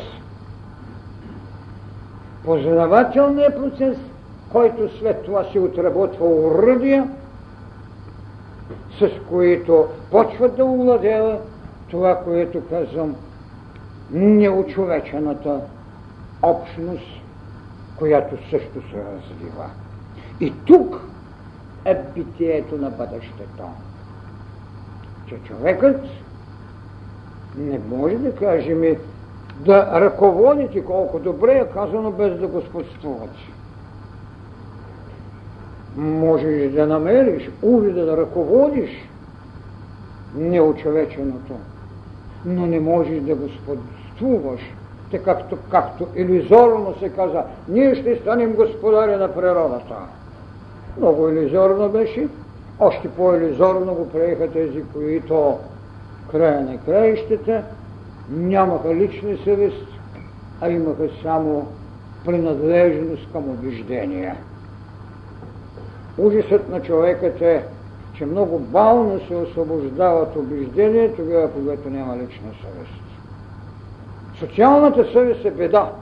[2.44, 3.98] Познавателният процес,
[4.48, 7.10] който след това се отработва уръдия,
[8.98, 11.40] с които почват да овладева
[11.88, 13.16] това, което казвам,
[14.10, 15.60] неочовечената
[16.42, 17.22] общност,
[17.96, 19.70] която също се развива.
[20.40, 21.10] И тук
[21.84, 23.64] е битието на бъдещето.
[25.26, 26.06] Че човекът
[27.54, 28.96] не може да кажем
[29.64, 33.38] да ръководите колко добре е казано без да господствувате
[35.96, 38.90] можеш да намериш увида да ръководиш
[40.34, 41.54] неочовеченото,
[42.44, 44.60] но не можеш да господствуваш,
[45.10, 49.94] така както, както иллюзорно се каза, ние ще станем господаря на природата.
[50.98, 52.28] Много иллюзорно беше,
[52.80, 55.58] още по-иллюзорно го приеха тези, които
[56.30, 57.62] края на краищата
[58.30, 59.86] нямаха лична съвест,
[60.60, 61.68] а имаха само
[62.24, 64.36] принадлежност към убеждения.
[66.18, 67.64] Ужасът на човекът е,
[68.14, 73.02] че много бавно се освобождава от убеждение, тогава, когато няма лична съвест.
[74.38, 75.92] Социалната съвест е беда,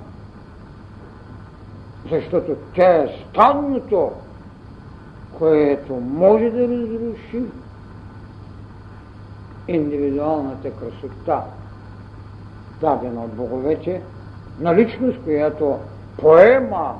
[2.10, 4.10] защото тя е станното,
[5.38, 7.42] което може да разруши
[9.68, 11.42] индивидуалната красота,
[12.80, 14.02] дадена от боговете,
[14.58, 15.78] на личност, която
[16.16, 16.94] поема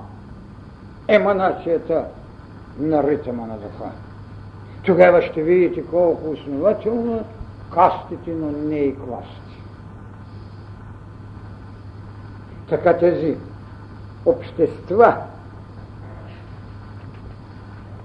[1.08, 2.06] еманацията
[2.78, 3.90] на ритъма на духа.
[4.82, 7.24] Тогава ще видите колко основателно
[7.70, 9.62] кастите, но не и класти.
[12.68, 13.38] Така тези
[14.26, 15.16] общества,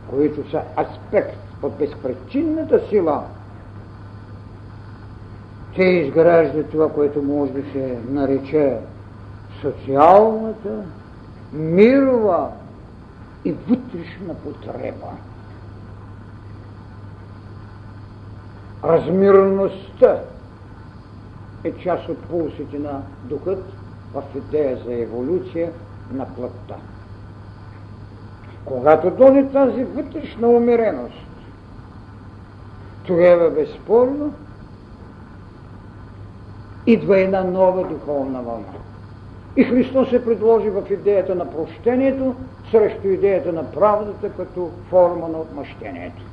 [0.09, 3.23] които са аспект от безпричинната сила,
[5.75, 8.77] те изграждат това, което може да се нарече
[9.61, 10.83] социалната,
[11.53, 12.49] мирова
[13.45, 15.07] и вътрешна потреба.
[18.83, 20.23] Размирността
[21.63, 23.63] е част от пулсите на духът
[24.13, 25.71] в идея за еволюция
[26.13, 26.75] на плътта.
[28.65, 31.27] Когато дойде тази вътрешна умереност,
[33.07, 34.33] тогава безспорно
[36.87, 38.73] идва една нова духовна вълна.
[39.55, 42.35] И Христос се предложи в идеята на прощението
[42.71, 46.23] срещу идеята на правдата като форма на отмъщението.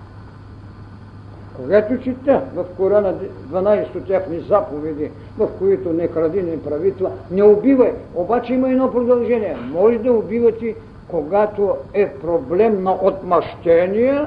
[1.57, 3.14] Когато чета в Корана
[3.53, 7.92] 12 тяхни заповеди, в които не кради, не прави това, не убивай.
[8.14, 9.57] Обаче има едно продължение.
[9.72, 10.76] Може да убивате,
[11.09, 14.24] когато е проблем на отмъщение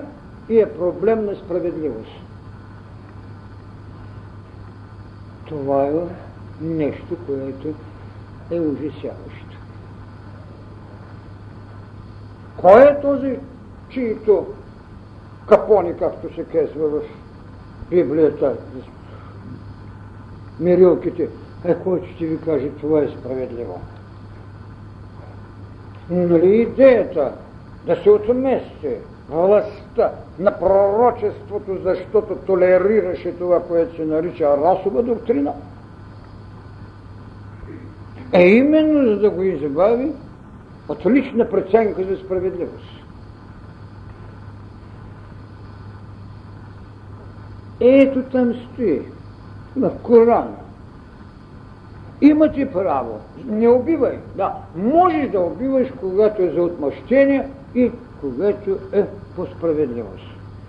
[0.50, 2.33] и е проблем на справедливост.
[5.54, 5.94] Това е
[6.62, 7.68] нещо, което
[8.52, 9.58] е ужасяващо.
[12.58, 13.40] Кой е този,
[13.90, 14.48] чието
[15.48, 17.02] капони, както се казва в
[17.90, 18.58] Библията,
[20.60, 21.30] мирилките,
[21.66, 23.82] е който ще ви каже, това е справедливо.
[26.10, 27.34] Нали идеята
[27.86, 28.96] да се отмести
[29.30, 35.54] властта на пророчеството, защото толерираше това, което се нарича расова доктрина,
[38.34, 40.12] е именно за да го избави
[40.88, 43.04] от лична преценка за справедливост.
[47.80, 49.02] Ето там стои,
[49.76, 50.56] в Корана.
[52.22, 53.20] Имате право.
[53.46, 54.20] Не убивай.
[54.36, 57.92] Да, можеш да убиваш, когато е за отмъщение и
[58.24, 59.06] когато е
[59.36, 60.26] по справедливост.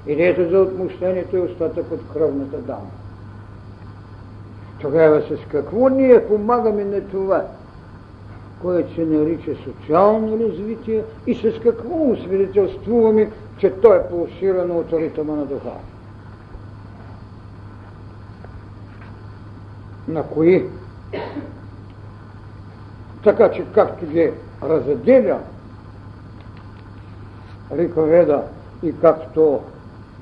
[0.06, 2.90] Идеята за отмъщението е остатък от кръвната дама.
[4.80, 7.46] Тогава с какво ние помагаме на това,
[8.62, 15.34] което се нарича социално развитие и с какво освидетелствуваме, че то е пулсирано от ритъма
[15.34, 15.70] на духа.
[20.08, 20.64] На кои?
[23.24, 24.30] Така че както ги
[24.62, 25.38] разделя
[27.72, 28.42] Риковеда
[28.82, 29.60] и както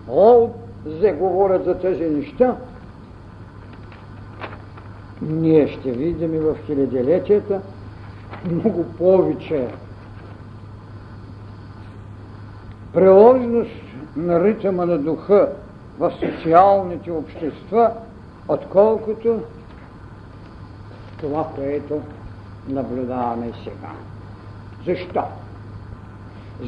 [0.09, 2.57] Олзе говорят за тези неща,
[5.22, 7.61] ние ще видим и в хилядилетията
[8.51, 9.68] много повече
[12.93, 13.70] приложност
[14.16, 15.53] на ритъма на духа
[15.99, 17.93] в социалните общества,
[18.49, 19.40] отколкото
[21.20, 22.01] това, което
[22.68, 23.90] наблюдаваме сега.
[24.86, 25.22] Защо?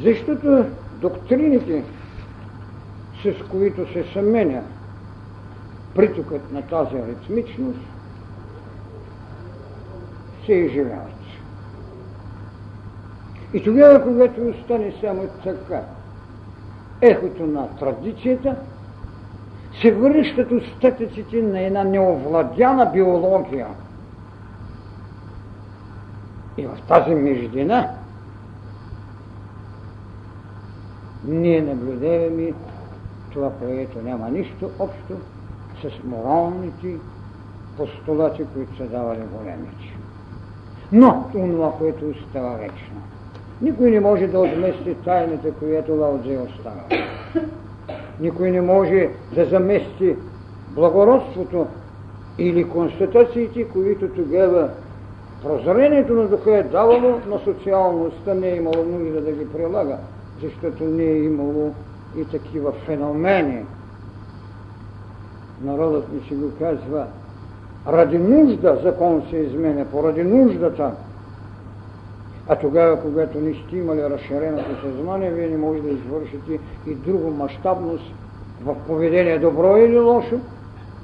[0.03, 1.83] Защото доктрините,
[3.23, 4.63] с които се съменя
[5.93, 7.79] притокът на тази аритмичност,
[10.45, 11.15] се изживяват.
[13.53, 15.83] И тогава, когато остане само така,
[17.01, 18.55] ехото на традицията,
[19.81, 23.67] се връщат остатъците на една неовладяна биология.
[26.57, 28.04] И в тази междина
[31.27, 32.53] ние наблюдаваме
[33.33, 35.13] това, което няма нищо общо
[35.81, 36.95] с моралните
[37.77, 39.97] постулати, които са давали големите.
[40.91, 43.01] Но това, което остава вечно.
[43.61, 46.83] Никой не може да отмести тайната, която Лаудзе остава.
[48.19, 50.15] Никой не може да замести
[50.67, 51.67] благородството
[52.37, 54.69] или констатациите, които тогава
[55.43, 59.97] прозрението на духа е давало, но социалността не е имало нужда да ги прилага,
[60.41, 61.73] защото не е имало
[62.17, 63.65] и такива феномени.
[65.61, 67.07] Народът ми си го казва,
[67.87, 70.91] ради нужда закон се изменя, поради нуждата.
[72.47, 77.31] А тогава, когато не сте имали разширеното съзнание, вие не можете да извършите и друго
[77.31, 78.13] мащабност
[78.63, 80.39] в поведение добро или лошо,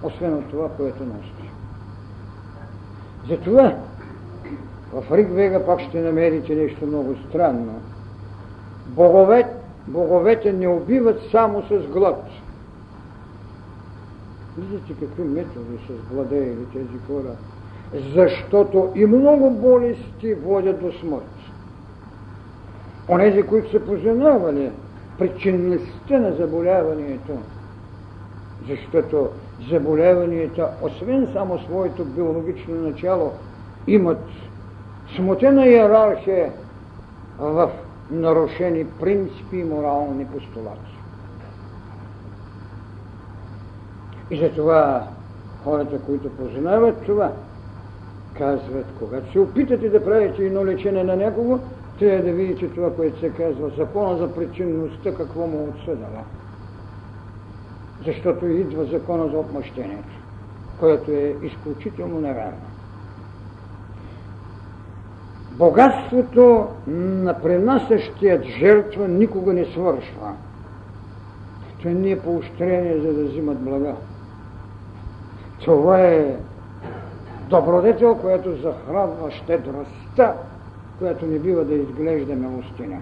[0.03, 1.51] освен от това, което носите.
[3.29, 3.75] Затова
[4.93, 7.81] в Ригвега пак ще намерите нещо много странно.
[8.95, 9.49] Боговете,
[9.87, 12.25] боговете не убиват само с глад.
[14.57, 17.35] Виждате какви методи са владеели тези хора.
[18.15, 21.23] Защото и много болести водят до смърт.
[23.09, 24.71] Онези, които са познавали
[25.19, 27.37] причинността на заболяването,
[28.67, 29.29] защото
[29.69, 33.31] заболяванията, освен само своето биологично начало,
[33.87, 34.23] имат
[35.15, 36.53] смутена иерархия
[37.39, 37.71] в
[38.11, 40.91] нарушени принципи и морални постулати.
[44.31, 45.07] И затова
[45.63, 47.31] хората, които познават това,
[48.37, 51.59] казват, когато се опитате да правите едно лечение на някого,
[51.99, 56.23] трябва да видите това, което се казва закона за причинността, какво му отсъдава.
[58.05, 60.15] Защото идва закона за отмъщението,
[60.79, 62.70] което е изключително невярно.
[65.61, 70.33] Богатството на пренасящият жертва никога не свършва.
[71.79, 73.95] Това не е поощрение, за да взимат блага.
[75.63, 76.35] Това е
[77.49, 80.35] добродетел, която захранва щедростта,
[80.99, 83.01] която не бива да изглежда милостиня.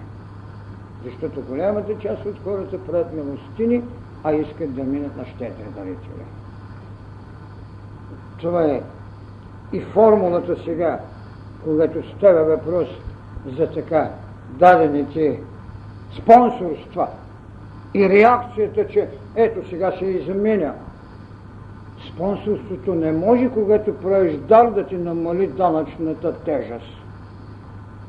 [1.04, 3.82] Защото голямата част от хората правят милостини,
[4.24, 6.24] а искат да минат на щедри дарители.
[8.40, 8.82] Това е
[9.72, 11.00] и формулата сега,
[11.64, 12.88] когато става въпрос
[13.56, 14.10] за така
[14.48, 15.40] дадените
[16.22, 17.08] спонсорства
[17.94, 20.74] и реакцията, че ето сега се изменя
[22.08, 27.04] Спонсорството не може, когато правиш дар, да ти намали данъчната тежест.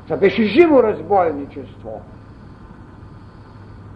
[0.04, 2.02] Това беше живо разбойничество.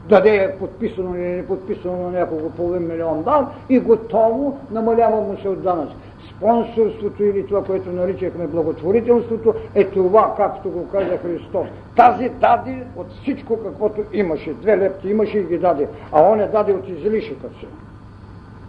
[0.06, 5.50] Даде подписано или не подписано на някого половин милион дар и готово намалява му се
[5.50, 5.96] от данъци.
[6.30, 11.68] Спонсорството или това, което наричахме благотворителството, е това, както го каза Христос.
[11.96, 14.54] Тази даде от всичко, каквото имаше.
[14.54, 17.68] Две лепти имаше и ги даде, а он е даде от излишъка си.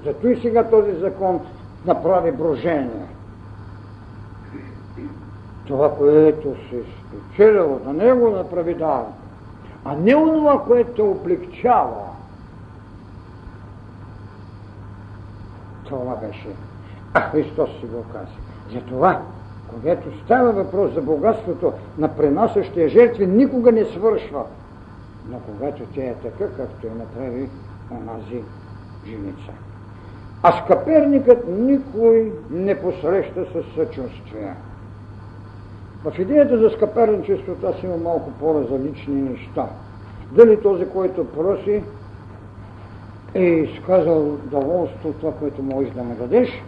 [0.04, 1.40] Зато и сега този закон
[1.86, 3.06] направи брожение.
[5.66, 9.04] Това, което се спечелило на него, направи дар.
[9.84, 12.06] А не онова, което облегчава.
[15.84, 16.48] Това беше.
[17.16, 18.32] А Христос си го каза.
[18.72, 19.22] Затова,
[19.68, 24.44] когато става въпрос за богатството на пренасящия жертви, никога не свършва.
[25.30, 27.48] Но когато тя е така, както я направи
[27.90, 28.42] онази
[29.06, 29.52] женица.
[30.42, 34.54] А скъперникът никой не посреща със съчувствие.
[36.04, 39.66] В идеята за скъперничеството аз имам малко по-различни неща.
[40.32, 41.82] Дали този, който проси,
[43.34, 46.62] е изказал доволство това, което можеш да му дадеш,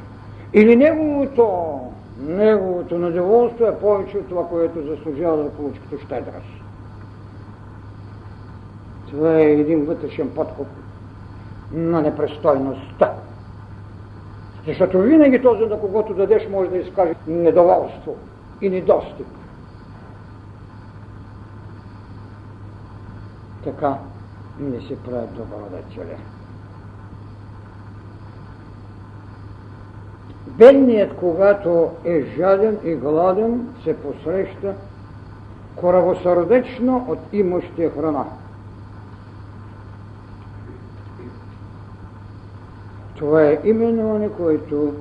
[0.53, 1.78] или неговото,
[2.20, 6.59] неговото недоволство е повече от това, което заслужава да получи като щедрост.
[9.11, 10.66] Това е един вътрешен подкуп
[11.72, 13.14] на непрестойността.
[14.66, 18.16] Защото винаги този, на когото дадеш, може да изкаже недоволство
[18.61, 19.26] и недостиг.
[23.64, 23.99] Така
[24.61, 26.16] не се правят добродетели.
[30.59, 34.74] Бедният, когато е жаден и гладен, се посреща
[35.76, 38.24] коравосърдечно от имащия храна.
[43.16, 44.94] Това е именно он, който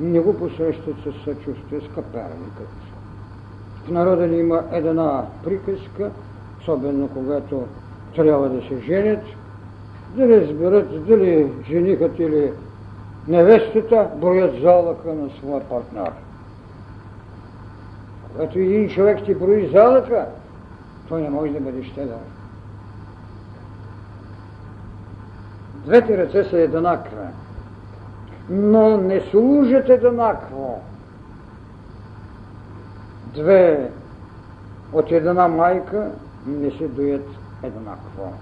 [0.00, 2.68] не го посрещат със съчувствие с каперникът.
[3.84, 6.10] В народа ни има една приказка,
[6.60, 7.62] особено когато
[8.14, 9.24] трябва да се женят,
[10.16, 12.52] да разберат дали женихът или
[13.28, 16.12] невестата броят залъка на своя партньор.
[18.32, 20.26] Когато един човек ти брои залъка,
[21.08, 22.18] той не може да бъде щедър.
[25.84, 27.16] Двете ръце са еднакви
[28.50, 30.80] но не служат еднакво.
[33.34, 33.90] Две
[34.92, 36.10] от една майка
[36.46, 37.26] не се доят
[37.62, 38.32] еднакво.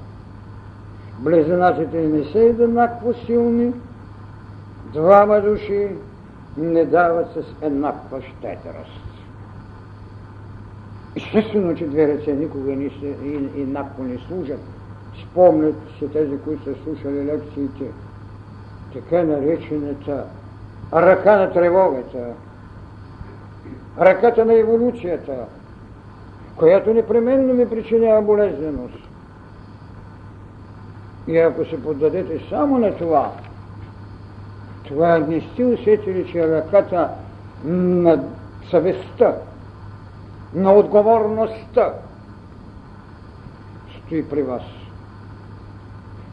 [1.18, 3.72] Близнаците не са еднакво силни,
[4.92, 5.88] двама души
[6.56, 9.02] не дават с еднаква щедрост.
[11.16, 13.16] Естествено, че две ръце никога не се,
[13.56, 14.60] еднакво не служат.
[15.22, 17.84] Спомнят се тези, които са слушали лекциите
[18.92, 20.24] така наречената
[20.92, 22.32] ръка на тревогата,
[24.00, 25.32] ръката на еволюцията,
[26.56, 28.98] която непременно ми причинява болезненост.
[31.26, 33.32] И ако се поддадете само на това,
[34.84, 37.08] това не сте усетили, че ръката
[37.64, 38.24] на
[38.70, 39.34] съвестта,
[40.54, 41.92] на отговорността
[43.98, 44.62] стои при вас.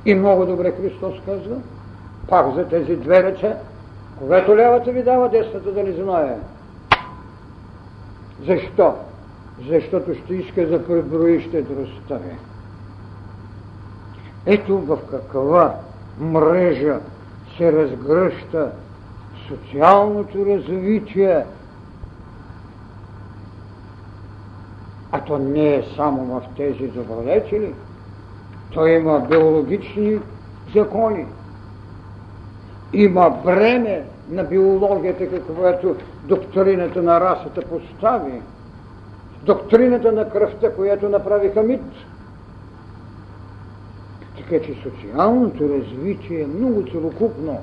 [0.05, 1.55] И много добре Христос казва,
[2.27, 3.55] пак за тези две ръце,
[4.19, 6.37] когато лявата ви дава, десната да не знае.
[8.47, 8.93] Защо?
[9.69, 12.35] Защото ще иска да преброи щедростта ви.
[14.45, 15.75] Ето в каква
[16.19, 16.99] мрежа
[17.59, 18.71] се разгръща
[19.47, 21.45] социалното развитие.
[25.11, 27.73] А то не е само в тези добродетели.
[28.71, 30.19] То има биологични
[30.73, 31.25] закони.
[32.93, 38.41] Има бреме на биологията, каквато доктрината на расата постави.
[39.43, 41.81] Доктрината на кръвта, която направи Хамид.
[44.49, 47.57] Така че социалното развитие е много целокупно,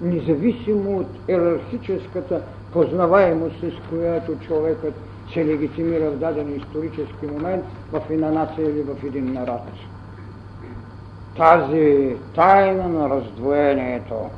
[0.00, 2.42] независимо от иерархическата
[2.72, 4.94] познаваемост, с която човекът
[5.32, 9.60] се легитимира в даден исторически момент в една нация или в един народ.
[11.36, 14.30] Тази тайна на раздвоението,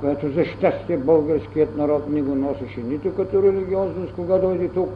[0.00, 4.90] която за щастие българският народ не го носеше нито като религиозност, кога дойде тук,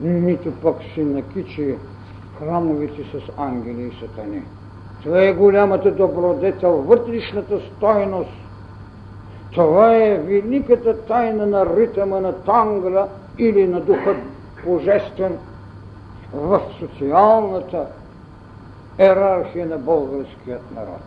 [0.00, 1.74] нито пък си накичи
[2.38, 4.42] храмовете с ангели и сатани.
[5.04, 8.32] Това е голямата добродетел, вътрешната стойност.
[9.54, 14.16] Това е великата тайна на ритъма на тангла или на духа
[14.64, 15.38] божествен
[16.32, 17.86] в социалната
[18.98, 21.02] ерархия на българският народ.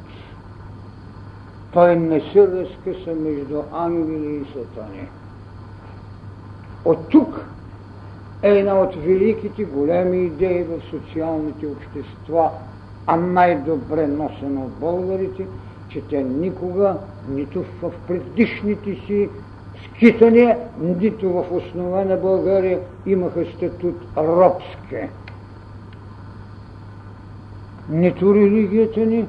[1.74, 5.10] Той не се разкъса между ангели и сатани.
[6.86, 7.50] От тук
[8.42, 12.52] е една от великите големи идеи в социалните общества–
[13.08, 15.48] а най-добре носено от българите,
[15.90, 16.98] че те никога,
[17.30, 19.30] нито в предишните си
[19.86, 25.10] скитания, нито в основа на България имаха статут робски.
[27.90, 29.28] Нито религията ни,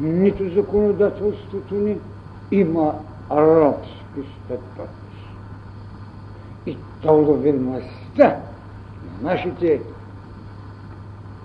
[0.00, 1.98] нито законодателството ни
[2.50, 2.94] има
[3.30, 4.90] робски статут.
[6.66, 8.42] И толовимостта
[9.02, 9.82] на нашите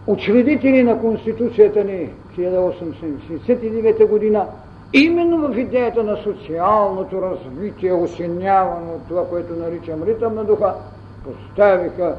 [0.07, 4.47] учредители на Конституцията ни 1879 година,
[4.93, 10.75] именно в идеята на социалното развитие, осенявано от това, което наричам ритъм на духа,
[11.23, 12.15] поставиха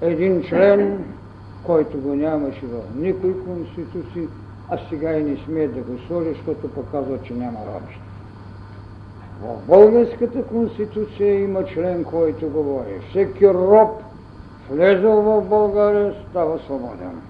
[0.00, 1.04] един член,
[1.66, 4.28] който го нямаше в никой конституции,
[4.70, 8.00] а сега и не смеят да го сложи, защото показва, че няма робство.
[9.42, 13.00] В българската конституция има член, който говори.
[13.10, 14.02] Всеки роб
[14.70, 17.22] влезъл в България, става свободен.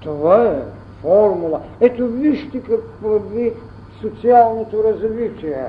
[0.00, 0.62] Това е
[1.02, 1.60] формула.
[1.80, 3.52] Ето вижте какво ви
[4.00, 5.66] социалното развитие.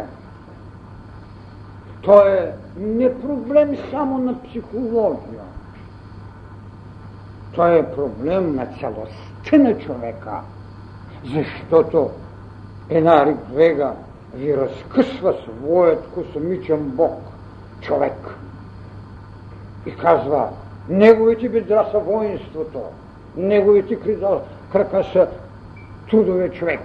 [2.02, 5.44] То е не проблем само на психология.
[7.56, 10.42] То е проблем на целостта на човека.
[11.34, 12.10] Защото
[12.90, 13.94] една ригвега
[14.34, 17.35] ви разкъсва своят космичен Бог
[17.86, 18.38] човек.
[19.86, 20.50] И казва,
[20.90, 22.82] неговите бедра са воинството,
[23.38, 24.20] неговите
[24.72, 25.28] крака са
[26.10, 26.82] трудове човек.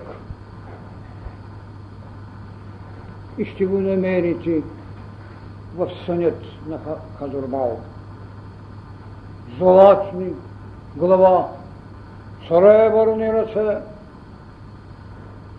[3.39, 4.63] И ще го намерите
[5.77, 6.79] в сънят на
[7.19, 7.81] Хазурбал.
[9.59, 10.33] Златни
[10.97, 11.49] глава,
[12.49, 13.77] сребърни ръце,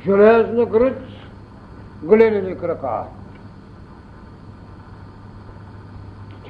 [0.05, 0.97] железна гръц,
[2.03, 3.03] големи крака.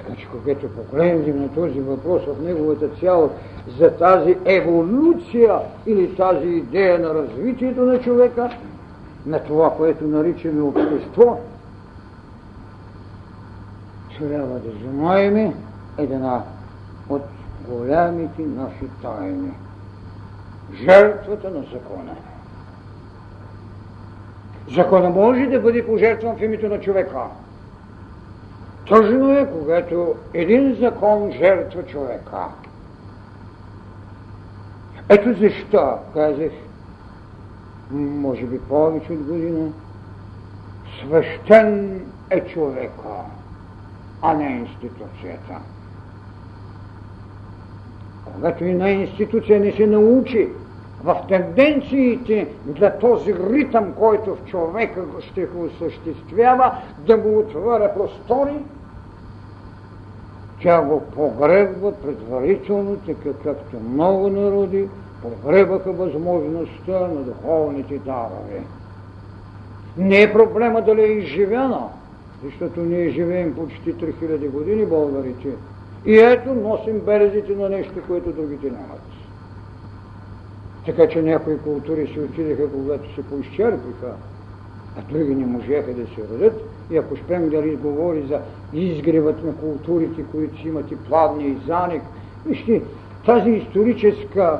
[0.01, 3.33] Така че когато погледнем на този въпрос в неговата цялост
[3.79, 8.49] за тази еволюция или тази идея на развитието на човека,
[9.25, 11.39] на това, което наричаме общество,
[14.19, 15.53] трябва да знаем
[15.97, 16.43] една
[17.09, 17.21] от
[17.69, 19.51] голямите наши тайни.
[20.73, 22.15] Жертвата на закона.
[24.75, 27.19] Закона може да бъде пожертван в името на човека.
[28.91, 32.45] Тъжно е, когато един закон жертва човека.
[35.09, 36.51] Ето защо, казах,
[37.91, 39.71] може би повече от година,
[40.99, 43.09] свещен е човека,
[44.21, 45.57] а не институцията.
[48.25, 50.49] Когато и на институция не се научи
[51.03, 52.47] в тенденциите
[52.79, 58.59] за този ритъм, който в човека ще го осъществява, да му отваря простори,
[60.61, 64.87] Тя го погребва предварително, така както много народи
[65.21, 68.63] погребаха възможността на духовните дарове.
[69.97, 71.87] Не е проблема дали е изживена,
[72.43, 75.49] защото ние живеем почти 3000 години българите.
[76.05, 79.01] И ето носим березите на нещо, което другите нямат.
[80.85, 84.13] Така че някои култури се отидеха, когато се поизчерпиха,
[84.97, 86.70] а други не можеха да се родят.
[86.91, 88.39] И ако спрем да говори за
[88.73, 92.01] изгревът на културите, които си имат и плавния и заник,
[92.45, 92.81] вижте,
[93.25, 94.59] тази историческа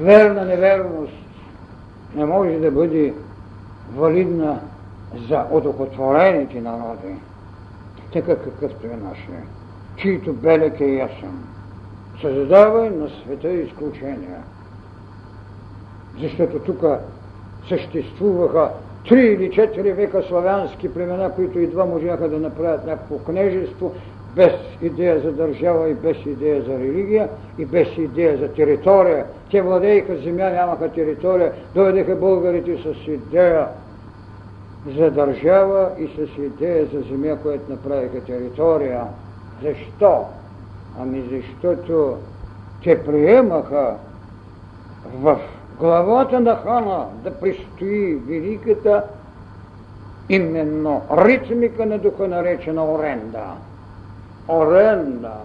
[0.00, 1.12] верна неверност
[2.14, 3.14] не може да бъде
[3.94, 4.60] валидна
[5.28, 7.14] за одухотворените народи,
[8.12, 9.42] така какъвто е нашия,
[9.96, 11.38] чието белек е ясен.
[12.20, 14.42] Създава на света изключения.
[16.20, 16.84] Защото тук
[17.68, 18.70] съществуваха
[19.08, 23.92] три или четири века славянски племена, които едва можаха да направят някакво кнежество,
[24.36, 24.52] без
[24.82, 27.28] идея за държава и без идея за религия
[27.58, 29.26] и без идея за територия.
[29.50, 33.68] Те владееха земя, нямаха територия, дойдеха българите с идея
[34.96, 39.04] за държава и с идея за земя, която направиха територия.
[39.62, 40.24] Защо?
[41.00, 42.18] Ами защото
[42.82, 43.96] те приемаха
[45.14, 45.40] в
[45.78, 49.04] главата на хана да пристои великата
[50.28, 53.46] именно ритмика на духа наречена оренда.
[54.48, 55.36] Оренда.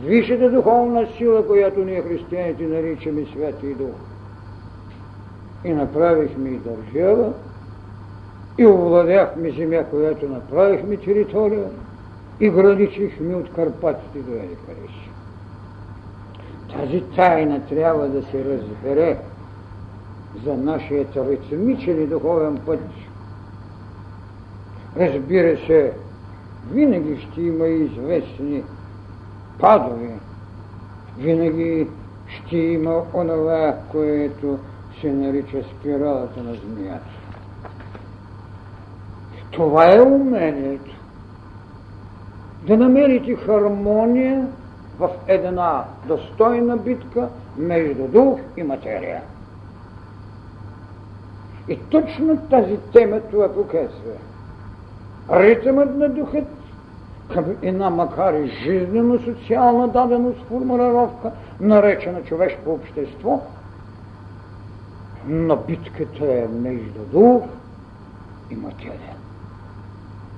[0.00, 3.94] Висшата духовна сила, която ние християните наричаме Святи Дух.
[5.64, 7.32] И направихме и държава,
[8.58, 11.68] и овладяхме земя, която направихме територия,
[12.40, 14.85] и граничихме от Карпатите до Еликариш.
[16.76, 19.18] Тази тайна трябва да се разбере
[20.44, 22.80] за нашия ритмичен и духовен път.
[24.96, 25.92] Разбира се,
[26.72, 28.62] винаги ще има известни
[29.58, 30.18] падове,
[31.18, 31.88] винаги
[32.26, 34.58] ще има онова, което
[35.00, 37.10] се нарича спиралата на змията.
[39.50, 40.92] Това е умението.
[42.62, 44.48] Да намерите хармония
[44.98, 49.22] в една достойна битка между дух и материя.
[51.68, 54.12] И точно тази тема това показва.
[55.30, 56.44] Ритъмът на духът
[57.34, 61.30] към една макар и жизненно социална даденост формулировка,
[61.60, 63.40] наречена човешко общество,
[65.26, 67.42] но битката е между дух
[68.50, 69.16] и материя.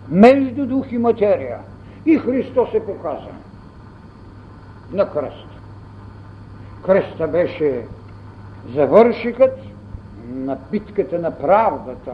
[0.09, 1.59] Между дух и материя.
[2.07, 3.31] И Христос се показа
[4.93, 5.47] на кръст.
[6.85, 7.87] Кръста беше
[8.75, 9.59] завършикът
[10.29, 12.13] на битката на правдата,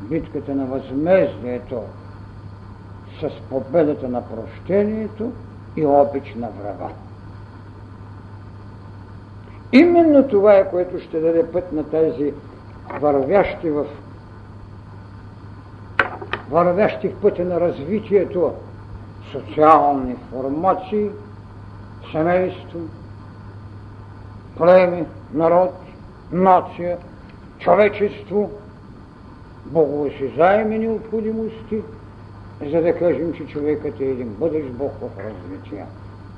[0.00, 1.82] битката на възмездието
[3.20, 5.32] с победата на прощението
[5.76, 6.94] и обич на врага.
[9.72, 12.34] Именно това е, което ще даде път на тези
[13.00, 13.86] вървящи в
[16.50, 18.54] вървящи в пътя на развитието
[19.40, 21.10] социални формации,
[22.12, 22.78] семейство,
[24.56, 25.74] племе, народ,
[26.32, 26.98] нация,
[27.58, 28.50] човечество,
[29.66, 31.82] богоосезаеми необходимости,
[32.72, 35.86] за да кажем, че човекът е един бъдещ Бог в развитие.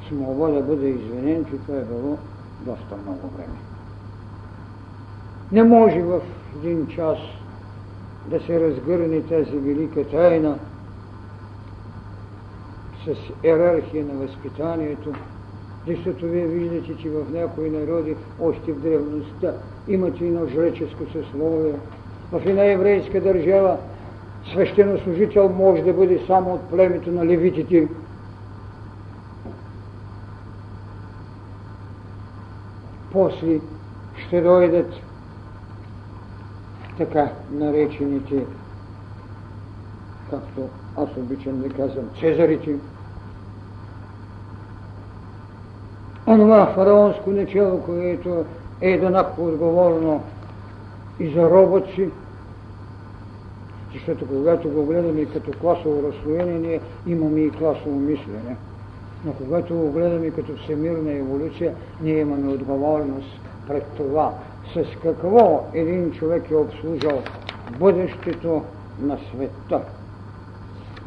[0.09, 2.18] С молба да бъде извинен, че това е било
[2.60, 3.59] доста много време.
[5.52, 6.20] Не може в
[6.56, 7.18] един час
[8.27, 10.59] да се разгърне тази велика тайна
[13.04, 15.12] с иерархия на възпитанието,
[15.86, 19.54] защото вие виждате, че в някои народи, още в древността,
[19.88, 21.74] имате едно жреческо съсловие.
[22.32, 23.76] В една еврейска държава
[24.52, 27.88] свещенослужител може да бъде само от племето на левитите.
[33.12, 33.60] После
[34.26, 34.94] ще дойдат
[36.98, 38.46] така наречените,
[40.30, 40.68] както
[40.98, 42.76] аз обичам да казвам, цезарите,
[46.26, 48.44] онова фараонско начало, което
[48.80, 50.22] е еднакво отговорно
[51.20, 52.10] и за роботи,
[53.94, 58.56] защото когато го гледаме като класово разслоение, ние имаме и класово мислене.
[59.24, 64.34] Но когато го гледаме като всемирна еволюция, ние имаме отговорност пред това,
[64.74, 67.22] с какво един човек е обслужал
[67.78, 68.62] бъдещето
[69.00, 69.80] на света.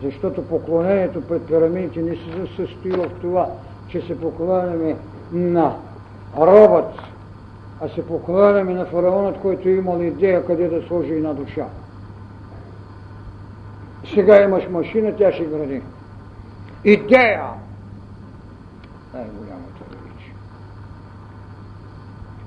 [0.04, 3.50] Защото поклонението пред пирамидите не се състои в това,
[3.88, 4.98] че се покланяме
[5.32, 5.76] на
[6.38, 6.94] робот,
[7.82, 11.68] а се покланяме на фараонът, който е имал идея къде да сложи една душа.
[14.14, 15.82] Сега имаш машина, тя ще гради.
[16.84, 17.44] идея.
[19.14, 20.36] Най-голямото величие.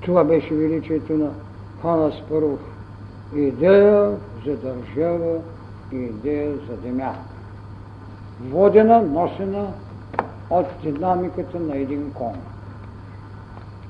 [0.01, 1.31] Това беше величието на
[1.81, 2.59] Хана Спарух.
[3.35, 5.39] Идея за държава
[5.91, 7.15] идея за земя.
[8.41, 9.67] Водена, носена
[10.49, 12.35] от динамиката на един кон.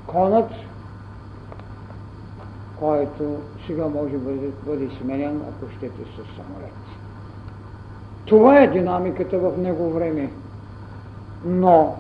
[0.08, 0.50] Конът,
[2.80, 6.74] който сега може да бъде, сменен, ако щете, с самолет.
[8.26, 10.32] Това е динамиката в него време.
[11.46, 11.96] Но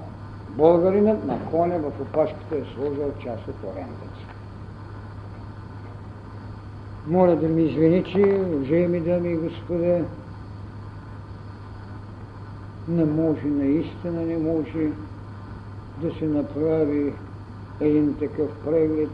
[0.50, 4.20] българинът на коня в опашката е сложил част от орендата.
[7.08, 10.00] Моля да ми извините, уважаеми дами и господа,
[12.88, 14.90] не може, наистина не може
[16.02, 17.14] да се направи
[17.80, 19.10] един такъв преглед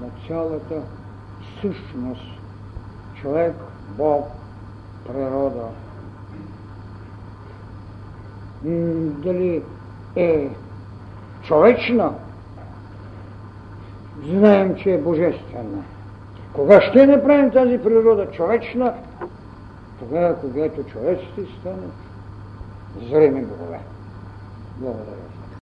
[0.00, 0.82] на цялата
[1.60, 2.40] същност.
[3.14, 3.54] Човек,
[3.96, 4.26] Бог,
[5.08, 5.68] природа.
[9.22, 9.62] Дали
[10.16, 10.50] е
[11.42, 12.14] човечна,
[14.28, 15.84] знаем, че е божествена.
[16.52, 18.94] Кога ще направим тази природа човечна?
[19.98, 22.01] Тогава, когато човеците станат
[22.94, 23.78] それ見んとこが。
[24.78, 25.21] どうも